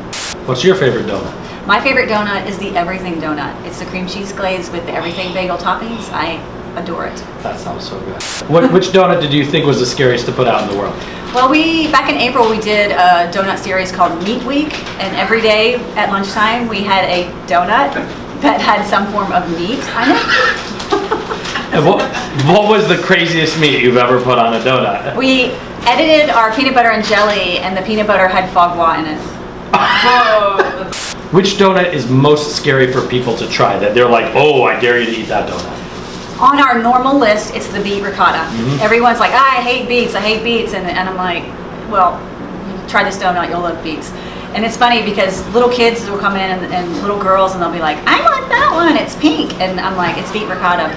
What's 0.46 0.64
your 0.64 0.74
favorite 0.74 1.06
donut? 1.06 1.53
My 1.66 1.80
favorite 1.80 2.10
donut 2.10 2.46
is 2.46 2.58
the 2.58 2.76
everything 2.76 3.14
donut. 3.14 3.64
It's 3.64 3.78
the 3.78 3.86
cream 3.86 4.06
cheese 4.06 4.32
glaze 4.32 4.68
with 4.68 4.84
the 4.84 4.92
everything 4.92 5.32
bagel 5.32 5.56
toppings. 5.56 6.10
I 6.12 6.36
adore 6.78 7.06
it. 7.06 7.16
That 7.42 7.58
sounds 7.58 7.88
so 7.88 7.98
good. 8.00 8.22
What, 8.50 8.70
which 8.70 8.88
donut 8.88 9.22
did 9.22 9.32
you 9.32 9.46
think 9.46 9.64
was 9.64 9.80
the 9.80 9.86
scariest 9.86 10.26
to 10.26 10.32
put 10.32 10.46
out 10.46 10.62
in 10.62 10.68
the 10.68 10.78
world? 10.78 10.94
Well, 11.32 11.50
we 11.50 11.90
back 11.90 12.10
in 12.10 12.16
April 12.16 12.50
we 12.50 12.60
did 12.60 12.90
a 12.90 13.32
donut 13.32 13.58
series 13.58 13.90
called 13.90 14.22
Meat 14.24 14.42
Week, 14.44 14.74
and 15.00 15.16
every 15.16 15.40
day 15.40 15.76
at 15.96 16.10
lunchtime 16.10 16.68
we 16.68 16.82
had 16.82 17.06
a 17.06 17.30
donut 17.46 17.94
that 18.42 18.60
had 18.60 18.86
some 18.86 19.10
form 19.10 19.32
of 19.32 19.48
meat 19.56 19.80
on 19.96 20.10
it. 20.10 20.20
And 21.72 21.86
what, 21.86 22.02
what 22.46 22.68
was 22.68 22.86
the 22.88 23.02
craziest 23.02 23.58
meat 23.58 23.82
you've 23.82 23.96
ever 23.96 24.20
put 24.20 24.38
on 24.38 24.52
a 24.52 24.58
donut? 24.60 25.16
We 25.16 25.46
edited 25.88 26.28
our 26.28 26.54
peanut 26.54 26.74
butter 26.74 26.90
and 26.90 27.02
jelly, 27.02 27.58
and 27.60 27.74
the 27.74 27.82
peanut 27.82 28.06
butter 28.06 28.28
had 28.28 28.52
foie 28.52 28.74
gras 28.74 28.98
in 28.98 29.06
it. 29.06 29.43
Which 31.32 31.54
donut 31.54 31.92
is 31.92 32.08
most 32.08 32.56
scary 32.56 32.92
for 32.92 33.06
people 33.08 33.36
to 33.36 33.48
try? 33.48 33.78
That 33.78 33.94
they're 33.94 34.08
like, 34.08 34.34
oh, 34.34 34.62
I 34.62 34.78
dare 34.78 35.00
you 35.00 35.06
to 35.06 35.12
eat 35.12 35.28
that 35.28 35.48
donut. 35.48 36.40
On 36.40 36.60
our 36.60 36.80
normal 36.80 37.18
list, 37.18 37.54
it's 37.54 37.68
the 37.68 37.82
beet 37.82 38.02
ricotta. 38.02 38.38
Mm-hmm. 38.38 38.80
Everyone's 38.80 39.20
like, 39.20 39.32
ah, 39.32 39.58
I 39.58 39.62
hate 39.62 39.88
beets, 39.88 40.14
I 40.14 40.20
hate 40.20 40.44
beets, 40.44 40.74
and, 40.74 40.86
and 40.86 41.08
I'm 41.08 41.16
like, 41.16 41.44
well, 41.90 42.18
try 42.88 43.04
this 43.04 43.16
donut, 43.18 43.48
you'll 43.48 43.60
love 43.60 43.82
beets. 43.82 44.10
And 44.54 44.64
it's 44.64 44.76
funny 44.76 45.02
because 45.02 45.46
little 45.48 45.68
kids 45.68 46.08
will 46.08 46.18
come 46.18 46.36
in 46.36 46.48
and, 46.48 46.72
and 46.72 46.92
little 47.02 47.20
girls 47.20 47.54
and 47.54 47.62
they'll 47.62 47.72
be 47.72 47.80
like, 47.80 47.98
I 48.06 48.22
want 48.22 48.48
that 48.50 48.70
one, 48.72 48.96
it's 48.96 49.16
pink. 49.16 49.52
And 49.60 49.80
I'm 49.80 49.96
like, 49.96 50.16
it's 50.16 50.30
beet 50.30 50.48
ricotta. 50.48 50.94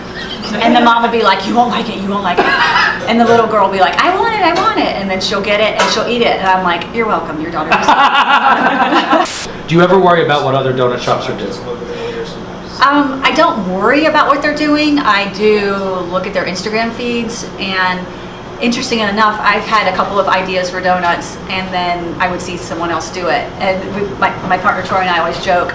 And 0.61 0.75
the 0.75 0.81
mom 0.81 1.01
would 1.01 1.11
be 1.11 1.23
like, 1.23 1.45
you 1.47 1.55
won't 1.55 1.71
like 1.71 1.89
it, 1.89 2.01
you 2.01 2.09
won't 2.09 2.23
like 2.23 2.37
it. 2.39 2.45
And 3.07 3.17
the 3.17 3.25
little 3.25 3.47
girl 3.47 3.67
will 3.67 3.73
be 3.73 3.79
like, 3.79 3.95
I 3.95 4.13
want 4.19 4.35
it, 4.35 4.41
I 4.41 4.53
want 4.53 4.79
it. 4.79 4.93
And 4.99 5.09
then 5.09 5.21
she'll 5.21 5.41
get 5.41 5.61
it 5.61 5.81
and 5.81 5.93
she'll 5.93 6.07
eat 6.07 6.21
it. 6.21 6.35
And 6.35 6.45
I'm 6.45 6.61
like, 6.61 6.93
you're 6.93 7.07
welcome, 7.07 7.39
your 7.39 7.51
daughter. 7.51 7.71
Do 9.67 9.75
you 9.75 9.81
ever 9.81 9.97
worry 9.97 10.25
about 10.25 10.43
what 10.43 10.55
other 10.55 10.73
donut 10.73 10.99
shops 10.99 11.29
are 11.29 11.37
doing? 11.37 11.53
Um, 12.77 13.21
I 13.23 13.33
don't 13.35 13.73
worry 13.73 14.05
about 14.05 14.27
what 14.27 14.41
they're 14.41 14.55
doing. 14.55 14.99
I 14.99 15.33
do 15.33 15.75
look 16.11 16.27
at 16.27 16.33
their 16.33 16.45
Instagram 16.45 16.93
feeds, 16.93 17.43
and 17.57 18.05
interesting 18.61 18.99
enough, 18.99 19.39
I've 19.41 19.63
had 19.63 19.91
a 19.91 19.95
couple 19.95 20.19
of 20.19 20.27
ideas 20.27 20.69
for 20.69 20.81
donuts, 20.81 21.35
and 21.49 21.67
then 21.73 22.19
I 22.21 22.29
would 22.29 22.41
see 22.41 22.57
someone 22.57 22.89
else 22.89 23.11
do 23.13 23.27
it. 23.27 23.43
And 23.61 23.77
we, 23.95 24.07
my, 24.17 24.29
my 24.47 24.57
partner 24.57 24.83
Troy 24.85 24.99
and 25.01 25.09
I 25.09 25.19
always 25.19 25.43
joke 25.43 25.71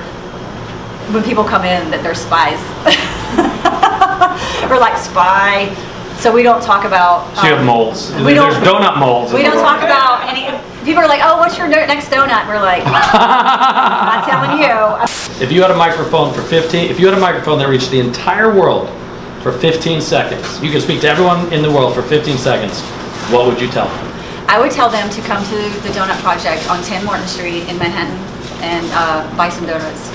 when 1.13 1.23
people 1.23 1.45
come 1.45 1.65
in 1.65 1.91
that 1.91 2.03
they're 2.03 2.15
spies. 2.15 2.61
We're 4.71 4.79
like 4.81 4.97
spy. 4.99 5.75
So 6.19 6.33
we 6.33 6.43
don't 6.45 6.63
talk 6.63 6.85
about. 6.85 7.35
So 7.37 7.43
you 7.43 7.51
have 7.51 7.61
um, 7.61 7.67
molds. 7.67 8.13
we 8.15 8.35
There's 8.35 8.55
don't- 8.63 8.81
donut 8.83 8.99
molds. 8.99 9.33
We 9.33 9.43
don't 9.43 9.57
world. 9.57 9.65
talk 9.67 9.83
about 9.83 10.23
any. 10.29 10.47
People 10.85 11.03
are 11.03 11.09
like, 11.09 11.21
"Oh, 11.23 11.39
what's 11.39 11.59
your 11.59 11.67
next 11.67 12.11
donut?" 12.11 12.47
We're 12.47 12.61
like, 12.63 12.83
"I'm 12.87 14.23
telling 14.29 14.63
you." 14.63 15.07
If 15.43 15.51
you 15.51 15.61
had 15.61 15.73
a 15.73 15.77
microphone 15.77 16.33
for 16.33 16.41
15, 16.43 16.89
if 16.89 17.01
you 17.01 17.07
had 17.09 17.19
a 17.19 17.21
microphone 17.21 17.59
that 17.59 17.67
reached 17.69 17.91
the 17.91 17.99
entire 17.99 18.55
world 18.55 18.87
for 19.43 19.51
15 19.51 20.01
seconds, 20.01 20.63
you 20.63 20.71
can 20.71 20.81
speak 20.81 21.01
to 21.01 21.09
everyone 21.09 21.53
in 21.53 21.63
the 21.63 21.71
world 21.71 21.95
for 21.95 22.03
15 22.03 22.39
seconds, 22.39 22.81
what 23.33 23.45
would 23.47 23.61
you 23.61 23.69
tell 23.69 23.89
them? 23.89 24.13
I 24.49 24.61
would 24.61 24.71
tell 24.71 24.89
them 24.89 25.11
to 25.11 25.21
come 25.23 25.43
to 25.45 25.81
the 25.81 25.93
Doughnut 25.93 26.19
Project 26.19 26.69
on 26.71 26.83
10 26.85 27.05
Morton 27.05 27.27
Street 27.27 27.69
in 27.69 27.77
Manhattan 27.77 28.17
and 28.63 28.87
uh, 28.93 29.37
buy 29.37 29.49
some 29.49 29.67
donuts. 29.67 30.11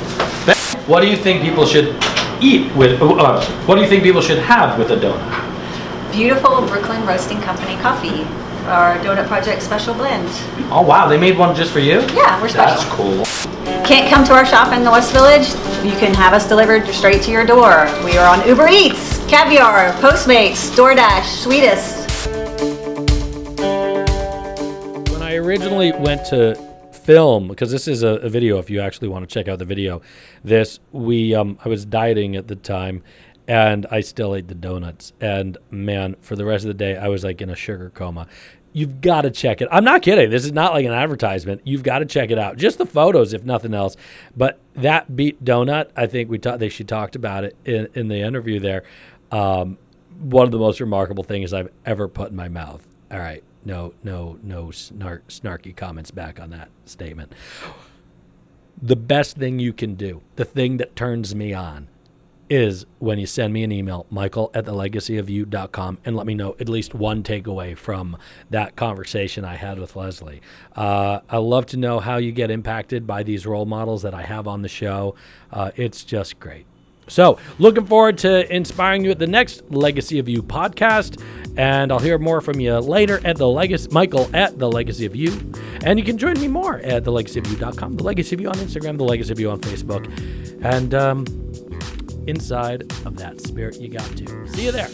What 0.88 1.02
do 1.02 1.08
you 1.08 1.18
think 1.18 1.42
people 1.42 1.66
should 1.66 2.02
eat 2.42 2.74
with, 2.76 3.02
uh, 3.02 3.44
what 3.66 3.76
do 3.76 3.82
you 3.82 3.88
think 3.88 4.04
people 4.04 4.22
should 4.22 4.40
have 4.40 4.80
with 4.80 4.92
a 4.92 4.96
donut? 4.96 6.12
Beautiful 6.14 6.62
Brooklyn 6.62 7.06
Roasting 7.06 7.42
Company 7.42 7.76
coffee, 7.82 8.24
our 8.68 9.02
Doughnut 9.04 9.28
Project 9.28 9.62
special 9.62 9.94
blend. 9.94 10.30
Oh 10.72 10.82
wow, 10.82 11.08
they 11.08 11.18
made 11.18 11.38
one 11.38 11.54
just 11.54 11.74
for 11.74 11.80
you? 11.80 12.00
Yeah, 12.14 12.42
we're 12.42 12.48
special. 12.48 12.56
That's 12.56 12.86
cool. 12.86 13.26
Can't 13.86 14.10
come 14.10 14.26
to 14.26 14.34
our 14.34 14.46
shop 14.46 14.74
in 14.74 14.84
the 14.84 14.92
West 14.92 15.12
Village? 15.14 15.48
You 15.84 15.98
can 15.98 16.14
have 16.14 16.34
us 16.34 16.48
delivered 16.48 16.88
straight 16.88 17.22
to 17.24 17.32
your 17.32 17.46
door. 17.46 17.86
We 18.04 18.18
are 18.18 18.28
on 18.28 18.46
Uber 18.48 18.68
Eats, 18.68 19.17
Caviar, 19.28 19.92
Postmates, 19.96 20.74
DoorDash, 20.74 21.26
Sweetest. 21.44 22.30
When 25.12 25.22
I 25.22 25.36
originally 25.36 25.92
went 25.92 26.26
to 26.28 26.56
film, 26.94 27.50
because 27.50 27.70
this 27.70 27.90
is 27.90 28.04
a, 28.04 28.08
a 28.08 28.30
video, 28.30 28.58
if 28.58 28.70
you 28.70 28.80
actually 28.80 29.10
want 29.10 29.28
to 29.28 29.34
check 29.34 29.50
out 29.50 29.60
the 29.60 29.66
video, 29.66 30.02
this 30.46 30.80
we 30.94 31.36
um, 31.36 31.60
I 31.66 31.68
was 31.68 31.84
dieting 31.86 32.38
at 32.38 32.48
the 32.48 32.56
time, 32.56 33.04
and 33.50 33.86
I 33.92 34.00
still 34.00 34.34
ate 34.34 34.48
the 34.48 34.56
donuts, 34.56 35.12
and 35.20 35.58
man, 35.72 36.16
for 36.22 36.38
the 36.38 36.46
rest 36.46 36.64
of 36.64 36.70
the 36.70 36.74
day, 36.76 36.96
I 36.96 37.10
was 37.10 37.26
like 37.26 37.42
in 37.42 37.50
a 37.50 37.56
sugar 37.56 37.90
coma. 37.90 38.28
You've 38.72 39.02
got 39.02 39.22
to 39.22 39.32
check 39.32 39.62
it. 39.62 39.68
I'm 39.72 39.84
not 39.84 40.04
kidding. 40.04 40.30
This 40.30 40.46
is 40.46 40.52
not 40.52 40.72
like 40.72 40.86
an 40.86 40.94
advertisement. 40.94 41.62
You've 41.66 41.84
got 41.84 42.00
to 42.00 42.06
check 42.06 42.30
it 42.30 42.38
out. 42.38 42.58
Just 42.58 42.78
the 42.78 42.86
photos, 42.86 43.34
if 43.34 43.44
nothing 43.44 43.74
else. 43.74 43.98
But 44.36 44.60
that 44.76 45.16
beet 45.16 45.44
donut, 45.44 45.90
I 45.96 46.06
think 46.06 46.30
we 46.30 46.38
talked. 46.38 46.60
They 46.60 46.70
she 46.70 46.84
talked 46.84 47.16
about 47.16 47.44
it 47.44 47.58
in, 47.66 47.88
in 47.96 48.08
the 48.08 48.22
interview 48.22 48.60
there. 48.60 48.84
Um, 49.32 49.78
one 50.20 50.46
of 50.46 50.52
the 50.52 50.60
most 50.60 50.80
remarkable 50.80 51.24
things 51.24 51.54
I've 51.54 51.70
ever 51.86 52.08
put 52.08 52.32
in 52.32 52.36
my 52.36 52.50
mouth. 52.50 52.88
All 53.12 53.20
right, 53.20 53.44
no, 53.64 53.94
no, 54.04 54.40
no 54.42 54.72
snark, 54.72 55.28
snarky 55.28 55.76
comments 55.76 56.12
back 56.12 56.40
on 56.40 56.50
that 56.52 56.70
statement. 56.86 57.34
The 58.82 58.96
best 58.96 59.38
thing 59.38 59.60
you 59.60 59.74
can 59.74 59.96
do, 59.96 60.22
the 60.36 60.46
thing 60.46 60.78
that 60.78 60.96
turns 60.96 61.34
me 61.36 61.54
on, 61.54 61.88
is 62.50 62.86
when 63.00 63.20
you 63.20 63.26
send 63.26 63.54
me 63.54 63.64
an 63.64 63.72
email, 63.72 64.06
michael 64.10 64.52
at 64.54 64.66
thelegacyofyou.com, 64.66 65.98
and 66.06 66.16
let 66.16 66.26
me 66.26 66.34
know 66.34 66.56
at 66.60 66.70
least 66.70 66.94
one 66.94 67.24
takeaway 67.24 67.78
from 67.78 68.18
that 68.50 68.76
conversation 68.76 69.44
I 69.44 69.56
had 69.56 69.80
with 69.80 69.96
Leslie. 69.96 70.42
Uh, 70.76 71.20
I 71.30 71.38
love 71.38 71.66
to 71.68 71.78
know 71.78 72.00
how 72.00 72.18
you 72.18 72.32
get 72.32 72.50
impacted 72.50 73.06
by 73.06 73.24
these 73.24 73.46
role 73.46 73.66
models 73.66 74.02
that 74.04 74.14
I 74.14 74.24
have 74.24 74.48
on 74.48 74.62
the 74.62 74.70
show. 74.70 75.16
Uh, 75.52 75.72
it's 75.76 76.04
just 76.04 76.40
great. 76.40 76.66
So, 77.08 77.38
looking 77.58 77.86
forward 77.86 78.17
to 78.20 78.54
inspiring 78.54 79.04
you 79.06 79.12
at 79.12 79.20
the 79.20 79.28
next 79.28 79.63
Legacy 79.72 80.20
of 80.20 80.28
You 80.28 80.43
podcast, 80.43 81.22
and 81.58 81.91
I'll 81.91 82.00
hear 82.00 82.17
more 82.17 82.41
from 82.41 82.60
you 82.60 82.78
later 82.78 83.22
at 83.26 83.38
the 83.38 83.48
Legacy 83.48 83.89
Michael 83.91 84.30
at 84.34 84.60
the 84.60 84.70
Legacy 84.70 85.06
of 85.06 85.15
You, 85.15 85.32
and 85.84 85.98
you 85.98 86.06
can 86.06 86.17
join 86.17 86.39
me 86.39 86.48
more 86.48 86.80
at 86.80 87.04
thelegacyofyou.com, 87.04 87.96
the 87.96 88.04
Legacy 88.04 88.36
of 88.36 88.41
You 88.41 88.50
on 88.50 88.56
Instagram, 88.56 88.98
the 88.98 89.06
Legacy 89.06 89.32
of 89.32 89.39
You 89.39 89.52
on 89.52 89.62
Facebook, 89.62 90.06
and 90.63 90.93
um, 90.93 91.26
inside 92.28 92.82
of 93.06 93.15
that 93.17 93.41
spirit, 93.41 93.80
you 93.80 93.88
got 93.88 94.06
to 94.17 94.48
see 94.50 94.65
you 94.65 94.72
there. 94.72 94.89